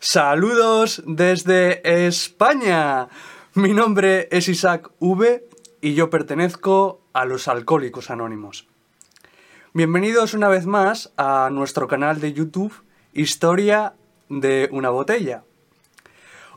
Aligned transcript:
Saludos 0.00 1.02
desde 1.06 2.06
España. 2.06 3.08
Mi 3.54 3.74
nombre 3.74 4.28
es 4.30 4.48
Isaac 4.48 4.92
V 5.00 5.44
y 5.80 5.94
yo 5.94 6.08
pertenezco 6.08 7.00
a 7.12 7.24
los 7.24 7.48
Alcohólicos 7.48 8.08
Anónimos. 8.08 8.68
Bienvenidos 9.74 10.34
una 10.34 10.46
vez 10.46 10.66
más 10.66 11.12
a 11.16 11.50
nuestro 11.50 11.88
canal 11.88 12.20
de 12.20 12.32
YouTube 12.32 12.72
Historia 13.12 13.94
de 14.28 14.68
una 14.70 14.90
botella. 14.90 15.42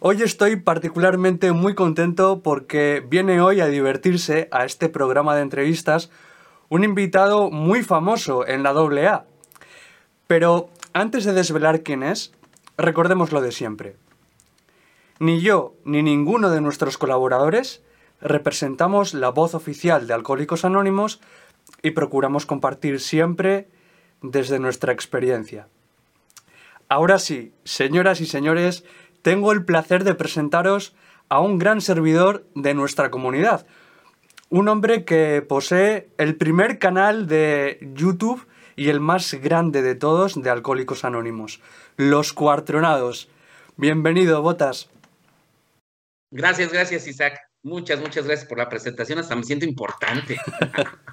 Hoy 0.02 0.22
estoy 0.22 0.58
particularmente 0.58 1.52
muy 1.52 1.74
contento 1.74 2.42
porque 2.44 3.04
viene 3.10 3.42
hoy 3.42 3.60
a 3.60 3.68
divertirse 3.68 4.50
a 4.52 4.66
este 4.66 4.88
programa 4.88 5.36
de 5.36 5.42
entrevistas 5.42 6.12
un 6.70 6.84
invitado 6.84 7.50
muy 7.50 7.82
famoso 7.82 8.48
en 8.48 8.62
la 8.62 8.70
AA. 8.70 9.26
Pero 10.28 10.70
antes 10.94 11.26
de 11.26 11.34
desvelar 11.34 11.82
quién 11.82 12.04
es, 12.04 12.34
recordemos 12.82 13.32
lo 13.32 13.42
de 13.42 13.52
siempre. 13.52 13.96
Ni 15.20 15.42
yo 15.42 15.76
ni 15.86 16.04
ninguno 16.04 16.50
de 16.50 16.62
nuestros 16.62 16.98
colaboradores 16.98 17.84
representamos 18.22 19.14
la 19.14 19.30
voz 19.30 19.56
oficial 19.56 20.08
de 20.08 20.14
Alcohólicos 20.14 20.66
Anónimos 20.66 21.22
y 21.82 21.92
procuramos 21.92 22.46
compartir 22.46 23.00
siempre 23.00 23.68
desde 24.22 24.60
nuestra 24.60 24.94
experiencia. 24.94 25.68
Ahora 26.90 27.20
sí, 27.20 27.54
señoras 27.64 28.22
y 28.22 28.26
señores, 28.26 28.84
tengo 29.22 29.52
el 29.52 29.64
placer 29.64 30.04
de 30.04 30.16
presentaros 30.16 30.96
a 31.30 31.40
un 31.40 31.58
gran 31.58 31.82
servidor 31.82 32.46
de 32.56 32.74
nuestra 32.74 33.10
comunidad, 33.10 33.66
un 34.50 34.68
hombre 34.68 35.06
que 35.06 35.42
posee 35.48 36.10
el 36.18 36.36
primer 36.36 36.78
canal 36.78 37.28
de 37.28 37.80
YouTube 37.96 38.46
y 38.76 38.90
el 38.90 39.00
más 39.00 39.34
grande 39.36 39.82
de 39.82 39.96
todos 39.96 40.42
de 40.42 40.50
Alcohólicos 40.50 41.04
Anónimos, 41.06 41.62
Los 41.98 42.34
Cuartronados. 42.34 43.30
Bienvenido, 43.78 44.42
Botas. 44.42 44.90
Gracias, 46.30 46.72
gracias, 46.72 47.08
Isaac. 47.08 47.40
Muchas, 47.64 48.00
muchas 48.00 48.26
gracias 48.26 48.48
por 48.48 48.58
la 48.58 48.70
presentación. 48.70 49.20
Hasta 49.20 49.36
me 49.36 49.44
siento 49.44 49.66
importante. 49.66 50.40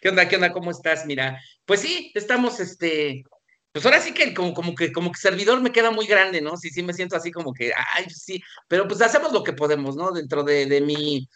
¿Qué 0.00 0.08
onda? 0.08 0.26
¿Qué 0.26 0.36
onda? 0.36 0.52
¿Cómo 0.52 0.70
estás? 0.70 1.04
Mira, 1.06 1.38
pues 1.66 1.80
sí, 1.80 2.10
estamos, 2.14 2.58
este, 2.58 3.22
pues 3.72 3.84
ahora 3.84 4.00
sí 4.00 4.12
que 4.12 4.32
como, 4.34 4.54
como 4.54 4.74
que 4.74 4.92
como 4.92 5.12
que 5.12 5.20
servidor 5.20 5.60
me 5.60 5.72
queda 5.72 5.90
muy 5.90 6.06
grande, 6.06 6.40
¿no? 6.40 6.56
Sí, 6.56 6.70
sí, 6.70 6.82
me 6.82 6.94
siento 6.94 7.16
así 7.16 7.30
como 7.30 7.52
que, 7.52 7.72
ay, 7.94 8.06
sí, 8.08 8.42
pero 8.66 8.88
pues 8.88 9.02
hacemos 9.02 9.32
lo 9.32 9.44
que 9.44 9.52
podemos, 9.52 9.94
¿no? 9.94 10.10
Dentro 10.10 10.42
de, 10.42 10.66
de 10.66 10.80
mi, 10.80 11.28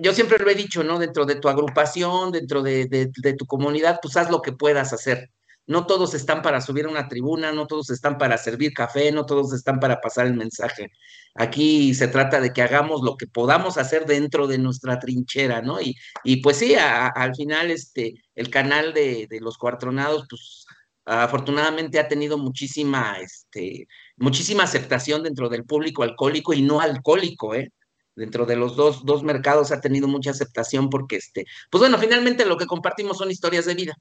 yo 0.00 0.12
siempre 0.12 0.38
lo 0.38 0.50
he 0.50 0.54
dicho, 0.54 0.84
¿no? 0.84 0.98
Dentro 0.98 1.24
de 1.26 1.36
tu 1.36 1.48
agrupación, 1.48 2.32
dentro 2.32 2.62
de, 2.62 3.10
tu 3.38 3.46
comunidad, 3.46 3.98
pues 4.02 4.16
haz 4.16 4.30
lo 4.30 4.42
que 4.42 4.52
puedas 4.52 4.92
hacer. 4.92 5.30
No 5.66 5.86
todos 5.86 6.12
están 6.14 6.42
para 6.42 6.60
subir 6.60 6.84
a 6.84 6.90
una 6.90 7.08
tribuna, 7.08 7.52
no 7.52 7.66
todos 7.66 7.88
están 7.90 8.18
para 8.18 8.36
servir 8.36 8.74
café, 8.74 9.10
no 9.12 9.24
todos 9.24 9.52
están 9.54 9.80
para 9.80 10.00
pasar 10.00 10.26
el 10.26 10.34
mensaje. 10.34 10.90
Aquí 11.34 11.94
se 11.94 12.08
trata 12.08 12.40
de 12.40 12.52
que 12.52 12.62
hagamos 12.62 13.02
lo 13.02 13.16
que 13.16 13.26
podamos 13.26 13.78
hacer 13.78 14.04
dentro 14.04 14.46
de 14.46 14.58
nuestra 14.58 14.98
trinchera, 14.98 15.62
¿no? 15.62 15.80
Y, 15.80 15.96
y 16.22 16.36
pues 16.42 16.58
sí, 16.58 16.74
al 16.76 17.34
final 17.34 17.70
este, 17.70 18.14
el 18.34 18.50
canal 18.50 18.92
de, 18.92 19.26
de 19.28 19.40
los 19.40 19.56
cuartronados, 19.56 20.26
pues 20.28 20.66
afortunadamente 21.06 21.98
ha 21.98 22.08
tenido 22.08 22.38
muchísima, 22.38 23.18
este, 23.20 23.88
muchísima 24.16 24.64
aceptación 24.64 25.22
dentro 25.22 25.48
del 25.48 25.64
público 25.64 26.02
alcohólico 26.02 26.52
y 26.52 26.62
no 26.62 26.80
alcohólico, 26.80 27.54
¿eh? 27.54 27.70
Dentro 28.16 28.46
de 28.46 28.56
los 28.56 28.76
dos, 28.76 29.04
dos 29.04 29.22
mercados 29.22 29.72
ha 29.72 29.80
tenido 29.80 30.08
mucha 30.08 30.30
aceptación 30.30 30.90
porque, 30.90 31.16
este, 31.16 31.46
pues 31.70 31.80
bueno, 31.80 31.98
finalmente 31.98 32.44
lo 32.46 32.56
que 32.56 32.66
compartimos 32.66 33.18
son 33.18 33.30
historias 33.30 33.66
de 33.66 33.74
vida, 33.74 33.96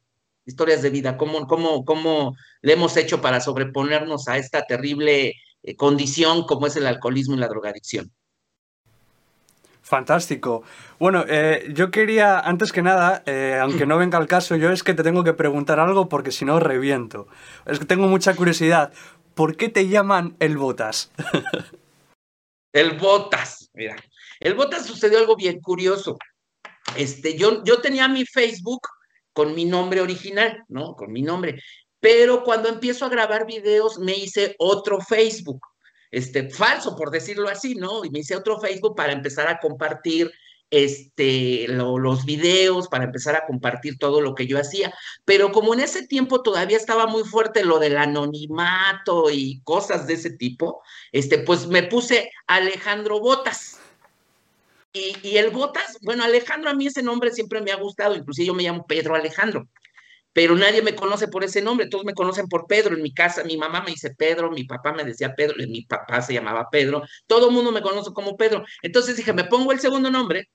historias 0.46 0.82
de 0.82 0.90
vida, 0.90 1.18
cómo, 1.18 1.48
cómo, 1.48 1.86
cómo 1.86 2.36
le 2.62 2.74
hemos 2.74 2.98
hecho 2.98 3.22
para 3.22 3.42
sobreponernos 3.42 4.28
a 4.28 4.38
esta 4.38 4.66
terrible 4.66 5.34
eh, 5.64 5.76
condición 5.76 6.46
como 6.46 6.68
es 6.68 6.76
el 6.76 6.86
alcoholismo 6.86 7.36
y 7.36 7.40
la 7.40 7.48
drogadicción. 7.48 8.12
Fantástico. 9.82 10.64
Bueno, 10.98 11.26
eh, 11.28 11.70
yo 11.74 11.92
quería, 11.92 12.40
antes 12.40 12.72
que 12.72 12.82
nada, 12.82 13.22
eh, 13.26 13.60
aunque 13.62 13.86
no 13.86 13.98
venga 13.98 14.18
al 14.18 14.28
caso, 14.28 14.56
yo 14.56 14.72
es 14.72 14.82
que 14.82 14.94
te 14.94 15.04
tengo 15.04 15.26
que 15.26 15.34
preguntar 15.34 15.80
algo 15.80 16.08
porque 16.08 16.32
si 16.32 16.46
no 16.46 16.60
reviento. 16.60 17.28
Es 17.66 17.80
que 17.80 17.86
tengo 17.86 18.08
mucha 18.08 18.34
curiosidad. 18.34 18.94
¿Por 19.36 19.58
qué 19.58 19.68
te 19.68 19.90
llaman 19.90 20.36
el 20.40 20.58
Botas? 20.58 21.12
El 22.72 22.98
Botas, 22.98 23.63
mira. 23.74 23.96
El 24.40 24.56
Botas 24.56 24.86
sucedió 24.86 25.20
algo 25.20 25.36
bien 25.36 25.60
curioso. 25.62 26.18
Este, 26.96 27.38
yo, 27.38 27.64
yo 27.64 27.82
tenía 27.82 28.08
mi 28.08 28.26
Facebook 28.26 28.82
con 29.34 29.56
mi 29.56 29.66
nombre 29.66 30.02
original, 30.02 30.64
¿no? 30.68 30.96
Con 30.96 31.12
mi 31.12 31.22
nombre. 31.22 31.60
Pero 32.00 32.44
cuando 32.44 32.70
empiezo 32.70 33.06
a 33.06 33.10
grabar 33.10 33.46
videos, 33.46 33.98
me 33.98 34.14
hice 34.14 34.56
otro 34.60 35.00
Facebook, 35.00 35.62
este, 36.12 36.50
falso, 36.50 36.96
por 36.96 37.10
decirlo 37.10 37.50
así, 37.50 37.76
¿no? 37.76 38.06
Y 38.06 38.10
me 38.10 38.20
hice 38.20 38.36
otro 38.36 38.60
Facebook 38.60 38.96
para 38.96 39.14
empezar 39.14 39.48
a 39.48 39.60
compartir 39.60 40.32
este, 40.74 41.68
los 41.68 42.26
videos, 42.26 42.88
para 42.88 43.04
empezar 43.04 43.36
a 43.36 43.46
compartir 43.46 44.00
todo 44.00 44.22
lo 44.22 44.34
que 44.34 44.48
yo 44.48 44.60
hacía. 44.60 44.92
Pero 45.24 45.52
como 45.52 45.76
en 45.76 45.82
ese 45.82 46.08
tiempo 46.08 46.42
todavía 46.42 46.78
estaba 46.78 47.06
muy 47.06 47.24
fuerte 47.24 47.64
lo 47.64 47.78
del 47.78 47.96
anonimato 47.96 49.30
y 49.30 49.62
cosas 49.64 50.08
de 50.08 50.16
ese 50.16 50.32
tipo, 50.32 50.82
este, 51.12 51.38
pues 51.38 51.68
me 51.68 51.84
puse 51.84 52.32
Alejandro 52.48 53.20
Botas. 53.20 53.80
Y, 54.94 55.16
y 55.22 55.38
el 55.38 55.52
Botas, 55.52 56.00
bueno, 56.02 56.24
Alejandro 56.24 56.72
a 56.72 56.74
mí 56.74 56.88
ese 56.88 57.04
nombre 57.04 57.32
siempre 57.32 57.62
me 57.62 57.72
ha 57.72 57.76
gustado, 57.76 58.16
inclusive 58.16 58.48
yo 58.48 58.56
me 58.56 58.64
llamo 58.64 58.88
Pedro 58.88 59.14
Alejandro 59.16 59.68
pero 60.36 60.56
nadie 60.56 60.82
me 60.82 60.96
conoce 60.96 61.28
por 61.28 61.44
ese 61.44 61.62
nombre, 61.62 61.88
todos 61.88 62.06
me 62.06 62.16
conocen 62.16 62.48
por 62.48 62.66
Pedro. 62.66 62.96
En 62.96 63.04
mi 63.04 63.14
casa, 63.14 63.44
mi 63.44 63.56
mamá 63.56 63.82
me 63.82 63.92
dice 63.92 64.16
Pedro, 64.16 64.50
mi 64.50 64.64
papá 64.64 64.92
me 64.92 65.04
decía 65.04 65.36
Pedro, 65.36 65.56
mi 65.68 65.84
papá 65.84 66.24
se 66.24 66.34
llamaba 66.34 66.70
Pedro, 66.72 67.04
todo 67.28 67.50
el 67.50 67.54
mundo 67.54 67.72
me 67.72 67.84
conoce 67.84 68.12
como 68.14 68.36
Pedro. 68.36 68.66
Entonces 68.82 69.16
dije, 69.16 69.32
me 69.32 69.44
pongo 69.44 69.72
el 69.72 69.80
segundo 69.80 70.10
nombre 70.10 70.50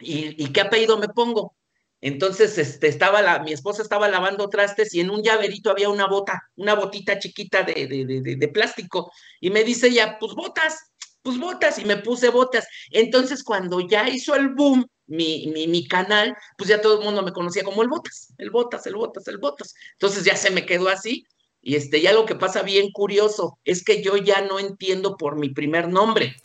¿Y, 0.00 0.52
qué 0.52 0.60
apellido 0.60 0.98
me 0.98 1.08
pongo? 1.08 1.54
Entonces, 2.00 2.56
este, 2.58 2.86
estaba 2.86 3.22
la, 3.22 3.40
mi 3.40 3.52
esposa 3.52 3.82
estaba 3.82 4.08
lavando 4.08 4.48
trastes 4.48 4.94
y 4.94 5.00
en 5.00 5.10
un 5.10 5.22
llaverito 5.22 5.70
había 5.70 5.88
una 5.88 6.06
bota, 6.06 6.40
una 6.56 6.74
botita 6.74 7.18
chiquita 7.18 7.64
de, 7.64 7.86
de, 7.88 8.36
de, 8.36 8.48
plástico. 8.48 9.10
Y 9.40 9.50
me 9.50 9.64
dice 9.64 9.88
ella, 9.88 10.16
pues 10.20 10.34
botas, 10.34 10.78
pues 11.22 11.38
botas, 11.38 11.78
y 11.78 11.84
me 11.84 11.96
puse 11.96 12.28
botas. 12.28 12.68
Entonces, 12.90 13.42
cuando 13.42 13.80
ya 13.80 14.08
hizo 14.08 14.36
el 14.36 14.50
boom 14.54 14.86
mi, 15.06 15.48
mi, 15.48 15.66
mi, 15.66 15.88
canal, 15.88 16.36
pues 16.56 16.68
ya 16.68 16.80
todo 16.80 16.98
el 16.98 17.04
mundo 17.04 17.22
me 17.22 17.32
conocía 17.32 17.64
como 17.64 17.82
el 17.82 17.88
botas, 17.88 18.32
el 18.38 18.50
botas, 18.50 18.86
el 18.86 18.94
botas, 18.94 19.26
el 19.26 19.38
botas. 19.38 19.74
Entonces 19.94 20.24
ya 20.24 20.36
se 20.36 20.50
me 20.50 20.66
quedó 20.66 20.88
así. 20.88 21.24
Y 21.60 21.74
este, 21.74 22.00
ya 22.00 22.12
lo 22.12 22.24
que 22.24 22.36
pasa 22.36 22.62
bien 22.62 22.92
curioso 22.92 23.58
es 23.64 23.82
que 23.82 24.02
yo 24.02 24.16
ya 24.16 24.42
no 24.42 24.60
entiendo 24.60 25.16
por 25.16 25.36
mi 25.36 25.48
primer 25.48 25.88
nombre 25.88 26.36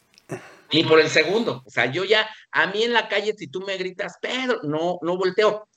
ni 0.73 0.83
por 0.83 0.99
el 0.99 1.09
segundo. 1.09 1.63
O 1.65 1.69
sea, 1.69 1.85
yo 1.85 2.03
ya, 2.03 2.27
a 2.51 2.67
mí 2.67 2.83
en 2.83 2.93
la 2.93 3.07
calle, 3.07 3.33
si 3.37 3.47
tú 3.47 3.61
me 3.61 3.77
gritas, 3.77 4.17
Pedro, 4.21 4.59
no, 4.63 4.97
no 5.01 5.17
volteo. 5.17 5.67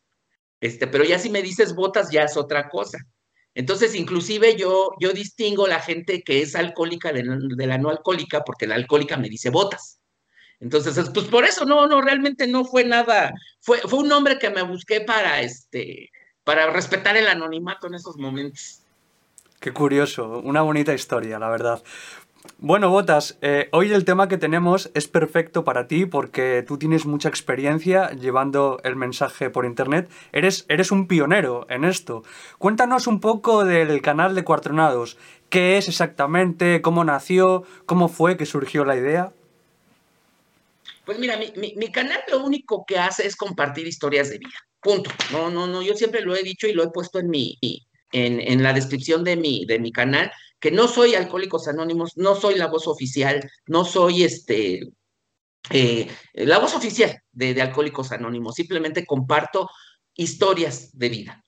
Este, 0.61 0.87
pero 0.87 1.05
ya 1.05 1.19
si 1.19 1.31
me 1.31 1.43
dices 1.43 1.75
botas, 1.75 2.11
ya 2.11 2.23
es 2.23 2.37
otra 2.37 2.69
cosa. 2.69 2.99
Entonces, 3.55 3.95
inclusive 3.95 4.57
yo, 4.57 4.91
yo 5.01 5.13
distingo 5.13 5.67
la 5.67 5.81
gente 5.81 6.23
que 6.23 6.43
es 6.43 6.55
alcohólica 6.55 7.13
de, 7.13 7.25
la 7.25 7.79
no 7.79 7.91
alcohólica, 7.91 8.43
porque 8.43 8.67
la 8.67 8.75
alcohólica 8.75 9.17
me 9.17 9.29
dice 9.29 9.51
botas. 9.51 10.01
Entonces, 10.61 11.11
pues 11.13 11.27
por 11.27 11.45
eso 11.45 11.65
no, 11.67 11.87
no, 11.87 12.01
realmente 12.01 12.47
no 12.47 12.65
fue 12.65 12.85
nada, 12.85 13.33
fue, 13.61 13.79
fue 13.79 14.01
un 14.01 14.09
nombre 14.09 14.39
que 14.39 14.49
me 14.49 14.63
busqué 14.63 15.03
para, 15.03 15.43
este, 15.43 16.11
para 16.45 16.71
respetar 16.71 17.17
el 17.17 17.29
anonimato 17.29 17.87
en 17.87 17.95
esos 17.95 18.17
momentos. 18.17 18.81
Qué 19.61 19.73
curioso, 19.73 20.41
una 20.45 20.63
bonita 20.63 20.95
historia, 20.95 21.39
la 21.39 21.49
verdad. 21.49 21.83
Bueno, 22.59 22.91
Botas, 22.91 23.39
eh, 23.43 23.69
hoy 23.73 23.93
el 23.93 24.05
tema 24.05 24.29
que 24.29 24.39
tenemos 24.39 24.91
es 24.95 25.09
perfecto 25.09 25.65
para 25.65 25.87
ti 25.87 26.07
porque 26.07 26.65
tú 26.67 26.79
tienes 26.79 27.07
mucha 27.07 27.29
experiencia 27.29 28.11
llevando 28.11 28.81
el 28.85 28.97
mensaje 28.97 29.51
por 29.51 29.65
internet. 29.65 30.11
Eres, 30.33 30.65
eres 30.69 30.91
un 30.91 31.07
pionero 31.07 31.67
en 31.71 31.85
esto. 31.85 32.23
Cuéntanos 32.59 33.07
un 33.07 33.21
poco 33.21 33.65
del 33.65 34.01
canal 34.03 34.35
de 34.35 34.45
Cuartronados. 34.45 35.17
¿Qué 35.49 35.77
es 35.77 35.89
exactamente? 35.89 36.83
¿Cómo 36.83 37.05
nació? 37.05 37.65
¿Cómo 37.87 38.09
fue 38.09 38.37
que 38.37 38.47
surgió 38.47 38.85
la 38.85 38.97
idea? 38.97 39.33
Pues 41.05 41.19
mira, 41.19 41.39
mi, 41.39 41.93
canal 41.93 42.21
lo 42.31 42.45
único 42.45 42.85
que 42.87 42.99
hace 42.99 43.27
es 43.27 43.37
compartir 43.37 43.87
historias 43.87 44.31
de 44.31 44.39
vida. 44.39 44.59
Punto. 44.81 45.11
No, 45.33 45.51
no, 45.51 45.67
no. 45.67 45.83
Yo 45.83 45.95
siempre 45.95 46.23
lo 46.23 46.35
he 46.35 46.43
dicho 46.43 46.67
y 46.67 46.73
lo 46.73 46.83
he 46.83 46.91
puesto 46.91 47.19
en 47.19 47.31
mi, 47.31 47.59
en, 48.13 48.41
en 48.41 48.63
la 48.63 48.73
descripción 48.73 49.23
de 49.23 49.37
mi, 49.37 49.65
de 49.67 49.79
mi 49.79 49.93
canal 49.93 50.33
no 50.71 50.89
soy 50.89 51.15
Alcohólicos 51.15 51.69
Anónimos, 51.69 52.17
no 52.17 52.35
soy 52.35 52.57
la 52.57 52.67
voz 52.69 52.87
oficial, 52.87 53.51
no 53.67 53.85
soy 53.85 54.25
este, 54.25 54.81
eh, 55.71 56.09
la 56.35 56.59
voz 56.59 56.75
oficial 56.75 57.23
de, 57.33 57.61
Alcohólicos 57.61 58.13
Anónimos, 58.13 58.55
simplemente 58.55 59.05
comparto 59.05 59.71
historias 60.15 60.97
de 60.97 61.09
vida. 61.09 61.45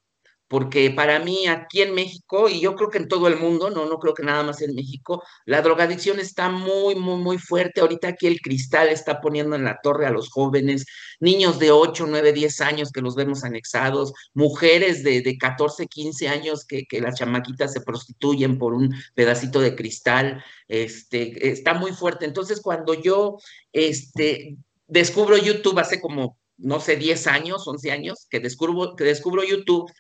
Porque 0.49 0.91
para 0.91 1.19
mí 1.19 1.47
aquí 1.47 1.83
en 1.83 1.95
México, 1.95 2.49
y 2.49 2.61
yo 2.61 2.75
creo 2.75 2.91
que 2.91 2.99
en 2.99 3.09
todo 3.09 3.29
el 3.29 3.37
mundo, 3.37 3.71
no, 3.71 3.87
no 3.87 3.99
creo 3.99 4.15
que 4.15 4.23
nada 4.23 4.43
más 4.43 4.62
en 4.62 4.75
México, 4.75 5.23
la 5.45 5.61
drogadicción 5.61 6.19
está 6.19 6.49
muy, 6.49 6.95
muy, 6.95 7.17
muy 7.21 7.39
fuerte. 7.39 7.81
Ahorita 7.83 8.09
aquí 8.09 8.27
el 8.27 8.41
cristal 8.41 8.89
está 8.89 9.21
poniendo 9.21 9.56
en 9.56 9.65
la 9.65 9.79
torre 9.83 10.06
a 10.06 10.11
los 10.11 10.31
jóvenes, 10.31 10.87
niños 11.21 11.59
de 11.59 11.71
8, 11.71 12.06
9, 12.09 12.33
10 12.33 12.61
años 12.62 12.93
que 12.93 13.03
los 13.03 13.15
vemos 13.15 13.45
anexados, 13.45 14.12
mujeres 14.33 15.05
de, 15.05 15.21
de 15.21 15.37
14, 15.37 15.87
15 15.87 16.29
años 16.29 16.65
que, 16.67 16.85
que 16.87 17.00
las 17.00 17.17
chamaquitas 17.17 17.73
se 17.73 17.83
prostituyen 17.83 18.59
por 18.59 18.73
un 18.73 18.95
pedacito 19.15 19.61
de 19.61 19.77
cristal, 19.77 20.43
este, 20.67 21.50
está 21.50 21.75
muy 21.75 21.93
fuerte. 21.93 22.25
Entonces, 22.25 22.61
cuando 22.61 22.95
yo 22.95 23.39
este, 23.73 24.56
descubro 24.87 25.37
YouTube 25.37 25.79
hace 25.79 26.00
como 26.00 26.39
no 26.58 26.81
sé, 26.81 26.96
10 26.96 27.26
años, 27.28 27.66
11 27.66 27.90
años, 27.93 28.26
que 28.28 28.40
descubro, 28.40 28.96
que 28.96 29.05
descubro 29.05 29.44
YouTube, 29.44 29.90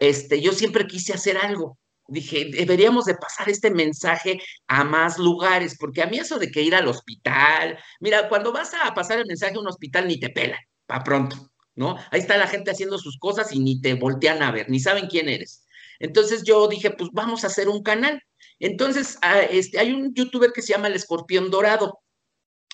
este, 0.00 0.40
yo 0.40 0.52
siempre 0.52 0.86
quise 0.86 1.12
hacer 1.12 1.36
algo. 1.36 1.78
Dije, 2.06 2.50
deberíamos 2.52 3.06
de 3.06 3.14
pasar 3.14 3.48
este 3.48 3.70
mensaje 3.70 4.38
a 4.66 4.84
más 4.84 5.18
lugares, 5.18 5.76
porque 5.78 6.02
a 6.02 6.06
mí 6.06 6.18
eso 6.18 6.38
de 6.38 6.50
que 6.50 6.62
ir 6.62 6.74
al 6.74 6.86
hospital, 6.86 7.78
mira, 8.00 8.28
cuando 8.28 8.52
vas 8.52 8.72
a 8.74 8.94
pasar 8.94 9.18
el 9.18 9.26
mensaje 9.26 9.56
a 9.56 9.60
un 9.60 9.68
hospital 9.68 10.06
ni 10.06 10.20
te 10.20 10.28
pelan, 10.30 10.60
para 10.86 11.02
pronto, 11.02 11.50
¿no? 11.74 11.96
Ahí 12.10 12.20
está 12.20 12.36
la 12.36 12.46
gente 12.46 12.70
haciendo 12.70 12.98
sus 12.98 13.18
cosas 13.18 13.52
y 13.52 13.60
ni 13.60 13.80
te 13.80 13.94
voltean 13.94 14.42
a 14.42 14.52
ver, 14.52 14.68
ni 14.68 14.80
saben 14.80 15.06
quién 15.06 15.28
eres. 15.28 15.64
Entonces 15.98 16.42
yo 16.44 16.68
dije, 16.68 16.90
pues 16.90 17.10
vamos 17.12 17.44
a 17.44 17.46
hacer 17.46 17.68
un 17.68 17.82
canal. 17.82 18.20
Entonces, 18.58 19.18
ah, 19.22 19.40
este, 19.40 19.78
hay 19.78 19.92
un 19.92 20.14
youtuber 20.14 20.52
que 20.52 20.62
se 20.62 20.74
llama 20.74 20.88
El 20.88 20.94
Escorpión 20.94 21.50
Dorado. 21.50 22.00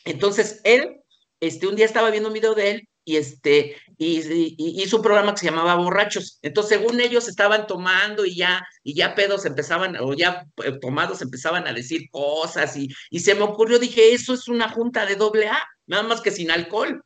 Entonces, 0.04 0.60
él, 0.64 1.00
este, 1.40 1.66
un 1.68 1.76
día 1.76 1.86
estaba 1.86 2.10
viendo 2.10 2.28
un 2.28 2.34
video 2.34 2.54
de 2.54 2.70
él 2.70 2.89
y 3.10 3.16
este 3.16 3.76
y, 3.98 4.82
hizo 4.82 4.98
un 4.98 5.02
programa 5.02 5.32
que 5.32 5.40
se 5.40 5.46
llamaba 5.46 5.74
Borrachos. 5.74 6.38
Entonces, 6.42 6.78
según 6.78 7.00
ellos 7.00 7.28
estaban 7.28 7.66
tomando 7.66 8.24
y 8.24 8.36
ya 8.36 8.64
y 8.82 8.94
ya 8.94 9.14
pedos 9.14 9.44
empezaban 9.44 9.96
o 10.00 10.14
ya 10.14 10.46
eh, 10.64 10.72
tomados 10.80 11.20
empezaban 11.20 11.66
a 11.66 11.72
decir 11.72 12.08
cosas 12.10 12.76
y, 12.76 12.88
y 13.10 13.20
se 13.20 13.34
me 13.34 13.42
ocurrió 13.42 13.78
dije, 13.78 14.12
eso 14.14 14.32
es 14.32 14.48
una 14.48 14.68
junta 14.68 15.04
de 15.06 15.16
doble 15.16 15.48
A, 15.48 15.60
nada 15.86 16.04
más 16.04 16.20
que 16.20 16.30
sin 16.30 16.50
alcohol. 16.50 17.02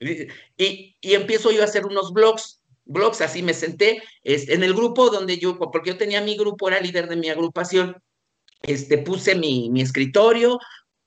Y, 0.00 0.96
y 1.00 1.14
empiezo 1.14 1.50
yo 1.50 1.62
a 1.62 1.66
hacer 1.66 1.86
unos 1.86 2.12
blogs 2.12 2.60
blogs, 2.84 3.20
así 3.20 3.42
me 3.42 3.54
senté 3.54 4.02
en 4.24 4.62
el 4.64 4.74
grupo 4.74 5.08
donde 5.08 5.38
yo, 5.38 5.56
porque 5.56 5.90
yo 5.90 5.96
tenía 5.96 6.20
mi 6.20 6.36
grupo, 6.36 6.68
era 6.68 6.80
líder 6.80 7.08
de 7.08 7.16
mi 7.16 7.30
agrupación, 7.30 7.96
este, 8.62 8.98
puse 8.98 9.36
mi, 9.36 9.70
mi 9.70 9.80
escritorio, 9.80 10.58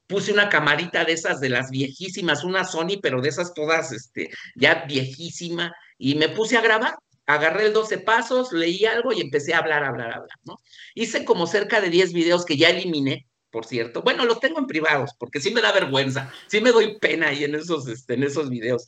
puse 0.07 0.31
una 0.31 0.49
camarita 0.49 1.03
de 1.05 1.13
esas 1.13 1.39
de 1.39 1.49
las 1.49 1.69
viejísimas, 1.69 2.43
una 2.43 2.63
Sony, 2.63 2.99
pero 3.01 3.21
de 3.21 3.29
esas 3.29 3.53
todas, 3.53 3.91
este, 3.91 4.29
ya 4.55 4.85
viejísima, 4.87 5.73
y 5.97 6.15
me 6.15 6.29
puse 6.29 6.57
a 6.57 6.61
grabar. 6.61 6.95
Agarré 7.27 7.65
el 7.65 7.73
12 7.73 7.99
pasos, 7.99 8.51
leí 8.51 8.85
algo 8.85 9.11
y 9.11 9.19
empecé 9.21 9.55
a 9.55 9.57
hablar, 9.57 9.83
hablar, 9.83 10.13
hablar, 10.13 10.37
¿no? 10.43 10.57
Hice 10.93 11.25
como 11.25 11.47
cerca 11.47 11.81
de 11.81 11.89
10 11.89 12.13
videos 12.13 12.45
que 12.45 12.55
ya 12.55 12.69
eliminé, 12.69 13.25
por 13.49 13.65
cierto. 13.65 14.03
Bueno, 14.03 14.25
los 14.25 14.39
tengo 14.39 14.59
en 14.59 14.67
privados, 14.67 15.11
porque 15.17 15.41
sí 15.41 15.49
me 15.51 15.61
da 15.61 15.71
vergüenza, 15.71 16.31
sí 16.47 16.61
me 16.61 16.71
doy 16.71 16.99
pena 16.99 17.29
ahí 17.29 17.43
en 17.43 17.55
esos, 17.55 17.87
este, 17.87 18.13
en 18.13 18.23
esos 18.23 18.49
videos. 18.49 18.85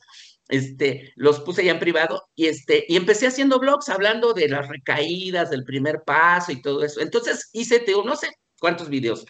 Este, 0.48 1.12
los 1.16 1.40
puse 1.40 1.64
ya 1.64 1.72
en 1.72 1.78
privado 1.78 2.28
y 2.34 2.46
este, 2.46 2.84
y 2.88 2.96
empecé 2.96 3.26
haciendo 3.26 3.58
blogs 3.58 3.88
hablando 3.90 4.32
de 4.32 4.48
las 4.48 4.68
recaídas, 4.68 5.50
del 5.50 5.64
primer 5.64 6.02
paso 6.06 6.52
y 6.52 6.62
todo 6.62 6.84
eso. 6.84 7.00
Entonces 7.00 7.50
hice, 7.52 7.80
te 7.80 7.92
no 7.92 8.16
sé 8.16 8.28
cuántos 8.58 8.88
videos. 8.88 9.26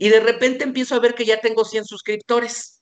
Y 0.00 0.08
de 0.08 0.18
repente 0.18 0.64
empiezo 0.64 0.94
a 0.94 0.98
ver 0.98 1.14
que 1.14 1.26
ya 1.26 1.42
tengo 1.42 1.62
100 1.62 1.84
suscriptores. 1.84 2.80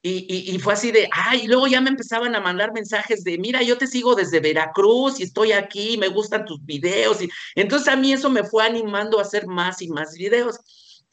Y, 0.00 0.56
fue 0.60 0.74
así 0.74 0.92
de, 0.92 1.08
ay, 1.10 1.42
y 1.42 1.46
luego 1.48 1.66
ya 1.66 1.80
me 1.80 1.90
empezaban 1.90 2.36
a 2.36 2.40
mandar 2.40 2.72
mensajes 2.72 3.24
de, 3.24 3.36
mira, 3.38 3.60
yo 3.64 3.76
te 3.76 3.88
sigo 3.88 4.14
desde 4.14 4.38
Veracruz 4.38 5.18
y 5.18 5.24
estoy 5.24 5.50
aquí, 5.50 5.98
me 5.98 6.06
gustan 6.06 6.44
tus 6.44 6.64
videos. 6.64 7.20
Y 7.20 7.28
entonces 7.56 7.88
a 7.88 7.96
mí 7.96 8.12
eso 8.12 8.30
me 8.30 8.44
fue 8.44 8.64
animando 8.64 9.18
a 9.18 9.22
hacer 9.22 9.48
más 9.48 9.82
y 9.82 9.88
más 9.88 10.14
videos. 10.14 10.60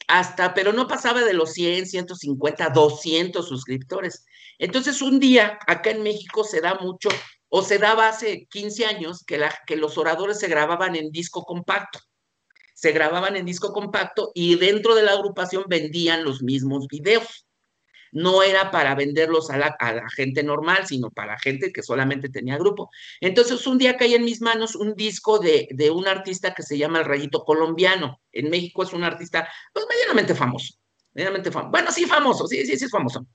Hasta, 0.06 0.54
pero 0.54 0.72
no 0.72 0.86
pasaba 0.86 1.24
de 1.24 1.34
los 1.34 1.52
100, 1.54 1.86
150, 1.86 2.70
200 2.70 3.48
suscriptores. 3.48 4.24
Entonces 4.60 5.02
un 5.02 5.18
día 5.18 5.58
acá 5.66 5.90
en 5.90 6.04
México 6.04 6.44
se 6.44 6.60
da 6.60 6.76
mucho, 6.76 7.08
o 7.48 7.62
se 7.62 7.78
daba 7.78 8.08
hace 8.08 8.46
15 8.48 8.86
años, 8.86 9.24
que, 9.24 9.38
la, 9.38 9.52
que 9.66 9.74
los 9.74 9.98
oradores 9.98 10.38
se 10.38 10.46
grababan 10.46 10.94
en 10.94 11.10
disco 11.10 11.42
compacto 11.42 11.98
se 12.76 12.92
grababan 12.92 13.36
en 13.36 13.46
disco 13.46 13.72
compacto 13.72 14.32
y 14.34 14.56
dentro 14.56 14.94
de 14.94 15.02
la 15.02 15.12
agrupación 15.12 15.64
vendían 15.66 16.24
los 16.24 16.42
mismos 16.42 16.88
videos. 16.88 17.46
No 18.12 18.42
era 18.42 18.70
para 18.70 18.94
venderlos 18.94 19.48
a 19.48 19.56
la, 19.56 19.76
gente 20.14 20.42
normal, 20.42 20.86
sino 20.86 21.10
para 21.10 21.38
gente 21.38 21.72
que 21.72 21.82
solamente 21.82 22.28
tenía 22.28 22.58
grupo. 22.58 22.90
Entonces, 23.20 23.66
un 23.66 23.78
día 23.78 23.96
caí 23.96 24.14
en 24.14 24.24
mis 24.24 24.42
manos 24.42 24.76
un 24.76 24.94
disco 24.94 25.38
de, 25.38 25.68
de 25.70 25.90
un 25.90 26.06
artista 26.06 26.52
que 26.52 26.62
se 26.62 26.76
llama 26.76 26.98
El 26.98 27.06
Rayito 27.06 27.44
Colombiano. 27.44 28.20
En 28.30 28.50
México 28.50 28.82
es 28.82 28.92
un 28.92 29.04
artista, 29.04 29.48
pues, 29.72 29.86
medianamente 29.88 30.34
famoso. 30.34 30.74
Medianamente. 31.14 31.48
Bueno, 31.48 31.90
sí, 31.90 32.04
famoso, 32.04 32.46
sí, 32.46 32.64
sí, 32.66 32.76
sí 32.76 32.84
es 32.84 32.90
famoso. 32.90 33.26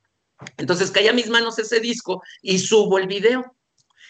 Entonces 0.58 0.92
caí 0.92 1.08
a 1.08 1.14
mis 1.14 1.30
manos 1.30 1.58
ese 1.58 1.80
disco 1.80 2.22
y 2.44 2.60
subo 2.60 3.00
el 3.00 3.08
video. 3.08 3.56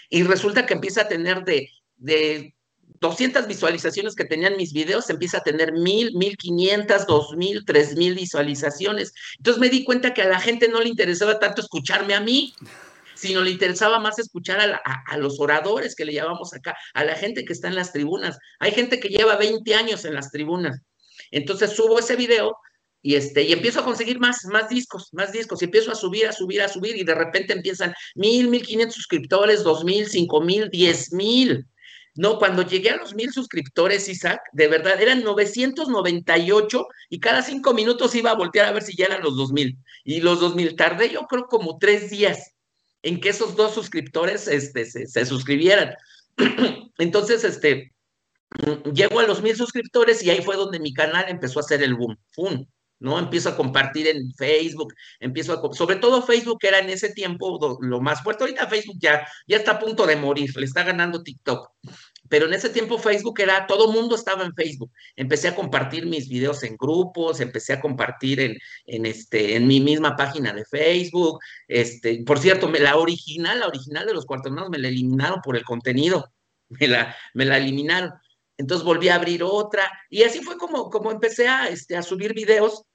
Y 0.09 0.23
resulta 0.23 0.65
que 0.65 0.73
empieza 0.73 1.03
a 1.03 1.07
tener 1.07 1.45
de, 1.45 1.69
de 1.95 2.53
200 3.01 3.47
visualizaciones 3.47 4.15
que 4.15 4.25
tenían 4.25 4.55
mis 4.57 4.73
videos, 4.73 5.09
empieza 5.09 5.39
a 5.39 5.43
tener 5.43 5.73
1000, 5.73 6.13
1500, 6.15 7.07
2000, 7.07 7.65
3000 7.65 8.15
visualizaciones. 8.15 9.13
Entonces 9.37 9.59
me 9.59 9.69
di 9.69 9.83
cuenta 9.83 10.13
que 10.13 10.21
a 10.21 10.29
la 10.29 10.39
gente 10.39 10.69
no 10.69 10.79
le 10.79 10.89
interesaba 10.89 11.39
tanto 11.39 11.61
escucharme 11.61 12.13
a 12.13 12.21
mí, 12.21 12.53
sino 13.15 13.41
le 13.41 13.49
interesaba 13.49 13.99
más 13.99 14.19
escuchar 14.19 14.81
a, 14.83 15.17
los 15.17 15.39
oradores 15.39 15.95
que 15.95 16.05
le 16.05 16.13
llamamos 16.13 16.53
acá, 16.53 16.77
a 16.93 17.03
la 17.03 17.15
gente 17.15 17.43
que 17.43 17.53
está 17.53 17.67
en 17.67 17.75
las 17.75 17.91
tribunas. 17.91 18.37
Hay 18.59 18.71
gente 18.71 18.99
que 18.99 19.09
lleva 19.09 19.35
20 19.35 19.73
años 19.75 20.05
en 20.05 20.13
las 20.13 20.31
tribunas. 20.31 20.79
Entonces 21.31 21.71
subo 21.71 21.99
ese 21.99 22.15
video 22.15 22.55
y 23.03 23.15
este 23.15 23.41
y 23.43 23.51
empiezo 23.51 23.79
a 23.79 23.83
conseguir 23.83 24.19
más 24.19 24.45
más 24.45 24.69
discos, 24.69 25.09
más 25.11 25.31
discos 25.31 25.61
y 25.61 25.65
empiezo 25.65 25.91
a 25.91 25.95
subir, 25.95 26.27
a 26.27 26.31
subir, 26.31 26.61
a 26.61 26.67
subir 26.67 26.95
y 26.97 27.03
de 27.03 27.15
repente 27.15 27.53
empiezan 27.53 27.93
mil, 28.13 28.47
mil 28.47 28.61
quinientos 28.61 28.95
suscriptores, 28.95 29.63
dos 29.63 29.83
mil, 29.83 30.07
cinco 30.07 30.41
mil, 30.41 30.69
diez 30.69 31.11
mil. 31.11 31.65
No, 32.15 32.37
cuando 32.39 32.63
llegué 32.63 32.89
a 32.89 32.97
los 32.97 33.15
mil 33.15 33.31
suscriptores, 33.31 34.09
Isaac, 34.09 34.41
de 34.51 34.67
verdad, 34.67 35.01
eran 35.01 35.23
998 35.23 36.87
y 37.09 37.19
cada 37.19 37.41
cinco 37.41 37.73
minutos 37.73 38.13
iba 38.15 38.31
a 38.31 38.35
voltear 38.35 38.67
a 38.67 38.73
ver 38.73 38.83
si 38.83 38.95
ya 38.97 39.05
eran 39.05 39.21
los 39.21 39.37
2000. 39.37 39.77
Y 40.03 40.19
los 40.19 40.41
2000 40.41 40.75
tardé 40.75 41.09
yo 41.09 41.25
creo 41.27 41.47
como 41.47 41.77
tres 41.77 42.09
días 42.09 42.53
en 43.03 43.21
que 43.21 43.29
esos 43.29 43.55
dos 43.55 43.73
suscriptores 43.73 44.47
este, 44.47 44.85
se, 44.85 45.25
suscribieran. 45.25 45.95
Entonces, 46.97 47.43
este, 47.45 47.93
llego 48.93 49.19
a 49.19 49.27
los 49.27 49.41
mil 49.41 49.55
suscriptores 49.55 50.21
y 50.21 50.29
ahí 50.29 50.41
fue 50.41 50.57
donde 50.57 50.79
mi 50.79 50.93
canal 50.93 51.25
empezó 51.29 51.59
a 51.59 51.63
hacer 51.63 51.81
el 51.81 51.95
boom. 51.95 52.17
¿No? 53.01 53.17
Empiezo 53.19 53.49
a 53.49 53.57
compartir 53.57 54.07
en 54.07 54.31
Facebook, 54.33 54.93
empiezo 55.19 55.53
a, 55.53 55.73
sobre 55.73 55.97
todo 55.97 56.21
Facebook 56.21 56.59
era 56.61 56.79
en 56.79 56.89
ese 56.89 57.09
tiempo 57.09 57.77
lo 57.81 57.99
más 57.99 58.21
fuerte. 58.21 58.43
Ahorita 58.43 58.67
Facebook 58.67 58.97
ya, 58.99 59.27
ya 59.47 59.57
está 59.57 59.71
a 59.71 59.79
punto 59.79 60.05
de 60.05 60.15
morir, 60.15 60.55
le 60.55 60.65
está 60.65 60.83
ganando 60.83 61.23
TikTok. 61.23 61.71
Pero 62.29 62.45
en 62.45 62.53
ese 62.53 62.69
tiempo 62.69 62.99
Facebook 62.99 63.41
era, 63.41 63.65
todo 63.65 63.91
mundo 63.91 64.15
estaba 64.15 64.45
en 64.45 64.53
Facebook. 64.53 64.91
Empecé 65.15 65.49
a 65.49 65.55
compartir 65.55 66.05
mis 66.05 66.29
videos 66.29 66.63
en 66.63 66.77
grupos, 66.77 67.41
empecé 67.41 67.73
a 67.73 67.81
compartir 67.81 68.39
en, 68.39 68.57
en, 68.85 69.05
este, 69.07 69.55
en 69.55 69.67
mi 69.67 69.81
misma 69.81 70.15
página 70.15 70.53
de 70.53 70.63
Facebook. 70.63 71.39
Este, 71.67 72.23
por 72.23 72.39
cierto, 72.39 72.69
me, 72.69 72.79
la 72.79 72.97
original, 72.97 73.59
la 73.59 73.67
original 73.67 74.05
de 74.05 74.13
los 74.13 74.25
cuartos 74.25 74.53
me 74.69 74.77
la 74.77 74.87
eliminaron 74.87 75.41
por 75.41 75.57
el 75.57 75.63
contenido. 75.63 76.31
Me 76.79 76.87
la, 76.87 77.13
me 77.33 77.43
la 77.43 77.57
eliminaron. 77.57 78.13
Entonces 78.57 78.85
volví 78.85 79.09
a 79.09 79.15
abrir 79.15 79.43
otra 79.43 79.91
y 80.09 80.23
así 80.23 80.39
fue 80.41 80.55
como, 80.55 80.89
como 80.89 81.11
empecé 81.11 81.49
a, 81.49 81.67
este, 81.67 81.97
a 81.97 82.01
subir 82.01 82.33
videos 82.33 82.85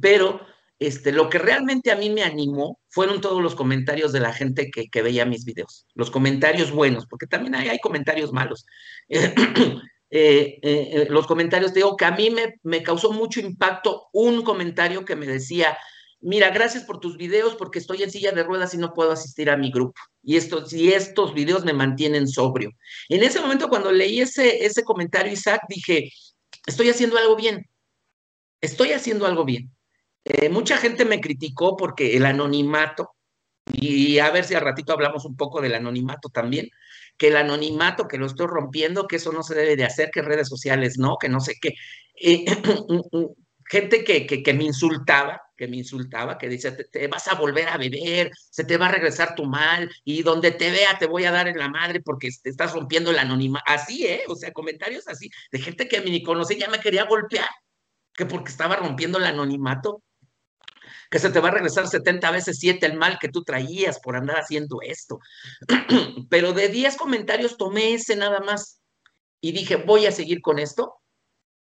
pero 0.00 0.40
este, 0.78 1.10
lo 1.10 1.30
que 1.30 1.38
realmente 1.38 1.90
a 1.90 1.96
mí 1.96 2.10
me 2.10 2.22
animó 2.22 2.78
fueron 2.88 3.20
todos 3.20 3.42
los 3.42 3.54
comentarios 3.54 4.12
de 4.12 4.20
la 4.20 4.32
gente 4.32 4.70
que, 4.70 5.02
veía 5.02 5.24
mis 5.24 5.44
videos, 5.44 5.86
los 5.94 6.10
comentarios 6.10 6.70
buenos, 6.70 7.06
porque 7.06 7.26
también 7.26 7.54
hay, 7.54 7.78
comentarios 7.78 8.32
malos. 8.32 8.66
Eh, 10.08 10.60
eh, 10.62 10.88
eh, 10.92 11.06
los 11.10 11.26
comentarios, 11.26 11.74
digo 11.74 11.96
que 11.96 12.04
a 12.04 12.12
mí 12.12 12.32
me, 12.62 12.82
causó 12.84 13.12
mucho 13.12 13.40
impacto 13.40 14.06
un 14.12 14.42
comentario 14.44 15.04
que 15.04 15.16
me 15.16 15.26
decía, 15.26 15.76
mira, 16.20 16.50
gracias 16.50 16.84
por 16.84 17.00
tus 17.00 17.16
videos 17.16 17.56
porque 17.56 17.80
estoy 17.80 18.04
en 18.04 18.12
silla 18.12 18.30
de 18.30 18.44
ruedas 18.44 18.72
y 18.72 18.78
no 18.78 18.94
puedo 18.94 19.10
asistir 19.10 19.50
a 19.50 19.56
mi 19.56 19.72
grupo. 19.72 20.00
Y 20.22 20.36
estos, 20.36 20.72
y 20.72 20.92
estos 20.92 21.34
videos 21.34 21.64
me 21.64 21.72
mantienen 21.72 22.28
sobrio. 22.28 22.70
En 23.08 23.24
ese 23.24 23.40
momento, 23.40 23.68
cuando 23.68 23.90
leí 23.90 24.20
ese, 24.20 24.64
ese 24.64 24.84
comentario, 24.84 25.32
Isaac, 25.32 25.62
dije, 25.68 26.08
estoy 26.66 26.88
haciendo 26.88 27.18
algo 27.18 27.34
bien. 27.34 27.66
Estoy 28.60 28.92
haciendo 28.92 29.26
algo 29.26 29.44
bien. 29.44 29.75
Eh, 30.28 30.48
mucha 30.48 30.76
gente 30.76 31.04
me 31.04 31.20
criticó 31.20 31.76
porque 31.76 32.16
el 32.16 32.26
anonimato, 32.26 33.12
y 33.72 34.18
a 34.18 34.28
ver 34.32 34.44
si 34.44 34.54
al 34.54 34.62
ratito 34.62 34.92
hablamos 34.92 35.24
un 35.24 35.36
poco 35.36 35.60
del 35.60 35.76
anonimato 35.76 36.30
también, 36.30 36.68
que 37.16 37.28
el 37.28 37.36
anonimato, 37.36 38.08
que 38.08 38.18
lo 38.18 38.26
estoy 38.26 38.48
rompiendo, 38.48 39.06
que 39.06 39.16
eso 39.16 39.30
no 39.30 39.44
se 39.44 39.54
debe 39.54 39.76
de 39.76 39.84
hacer, 39.84 40.10
que 40.10 40.22
redes 40.22 40.48
sociales 40.48 40.98
no, 40.98 41.16
que 41.20 41.28
no 41.28 41.38
sé 41.38 41.54
qué. 41.60 41.74
Eh, 42.20 42.44
gente 43.70 44.02
que, 44.02 44.26
que, 44.26 44.52
me 44.52 44.64
insultaba, 44.64 45.42
que 45.56 45.68
me 45.68 45.76
insultaba, 45.76 46.36
que 46.38 46.48
decía, 46.48 46.76
te, 46.76 47.06
vas 47.06 47.28
a 47.28 47.34
volver 47.36 47.68
a 47.68 47.76
beber, 47.76 48.32
se 48.50 48.64
te 48.64 48.78
va 48.78 48.86
a 48.86 48.92
regresar 48.92 49.36
tu 49.36 49.44
mal, 49.44 49.88
y 50.02 50.24
donde 50.24 50.50
te 50.50 50.72
vea 50.72 50.98
te 50.98 51.06
voy 51.06 51.24
a 51.24 51.30
dar 51.30 51.46
en 51.46 51.58
la 51.58 51.68
madre 51.68 52.00
porque 52.00 52.30
te 52.42 52.50
estás 52.50 52.72
rompiendo 52.72 53.12
el 53.12 53.18
anonimato. 53.20 53.64
Así, 53.68 54.08
¿eh? 54.08 54.24
O 54.26 54.34
sea, 54.34 54.52
comentarios 54.52 55.06
así, 55.06 55.30
de 55.52 55.60
gente 55.60 55.86
que 55.86 56.00
ni 56.00 56.20
conocí 56.24 56.56
ya 56.56 56.68
me 56.68 56.80
quería 56.80 57.04
golpear, 57.04 57.48
que 58.12 58.26
porque 58.26 58.50
estaba 58.50 58.74
rompiendo 58.74 59.18
el 59.18 59.24
anonimato, 59.24 60.02
que 61.10 61.18
se 61.18 61.30
te 61.30 61.40
va 61.40 61.48
a 61.48 61.52
regresar 61.52 61.86
70 61.86 62.30
veces 62.30 62.58
7 62.58 62.84
el 62.86 62.98
mal 62.98 63.18
que 63.20 63.28
tú 63.28 63.44
traías 63.44 64.00
por 64.00 64.16
andar 64.16 64.36
haciendo 64.36 64.78
esto. 64.82 65.18
Pero 66.30 66.52
de 66.52 66.68
10 66.68 66.96
comentarios 66.96 67.56
tomé 67.56 67.94
ese 67.94 68.16
nada 68.16 68.40
más 68.40 68.80
y 69.40 69.52
dije, 69.52 69.76
voy 69.76 70.06
a 70.06 70.12
seguir 70.12 70.40
con 70.40 70.58
esto. 70.58 70.94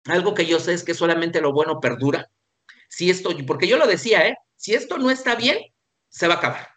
Algo 0.05 0.33
que 0.33 0.45
yo 0.45 0.59
sé 0.59 0.73
es 0.73 0.83
que 0.83 0.93
solamente 0.93 1.41
lo 1.41 1.53
bueno 1.53 1.79
perdura 1.79 2.29
si 2.93 3.09
esto, 3.09 3.31
porque 3.47 3.67
yo 3.67 3.77
lo 3.77 3.87
decía, 3.87 4.27
¿eh? 4.27 4.37
Si 4.55 4.75
esto 4.75 4.99
no 4.99 5.09
está 5.09 5.33
bien, 5.33 5.57
se 6.09 6.27
va 6.27 6.35
a 6.35 6.37
acabar. 6.37 6.67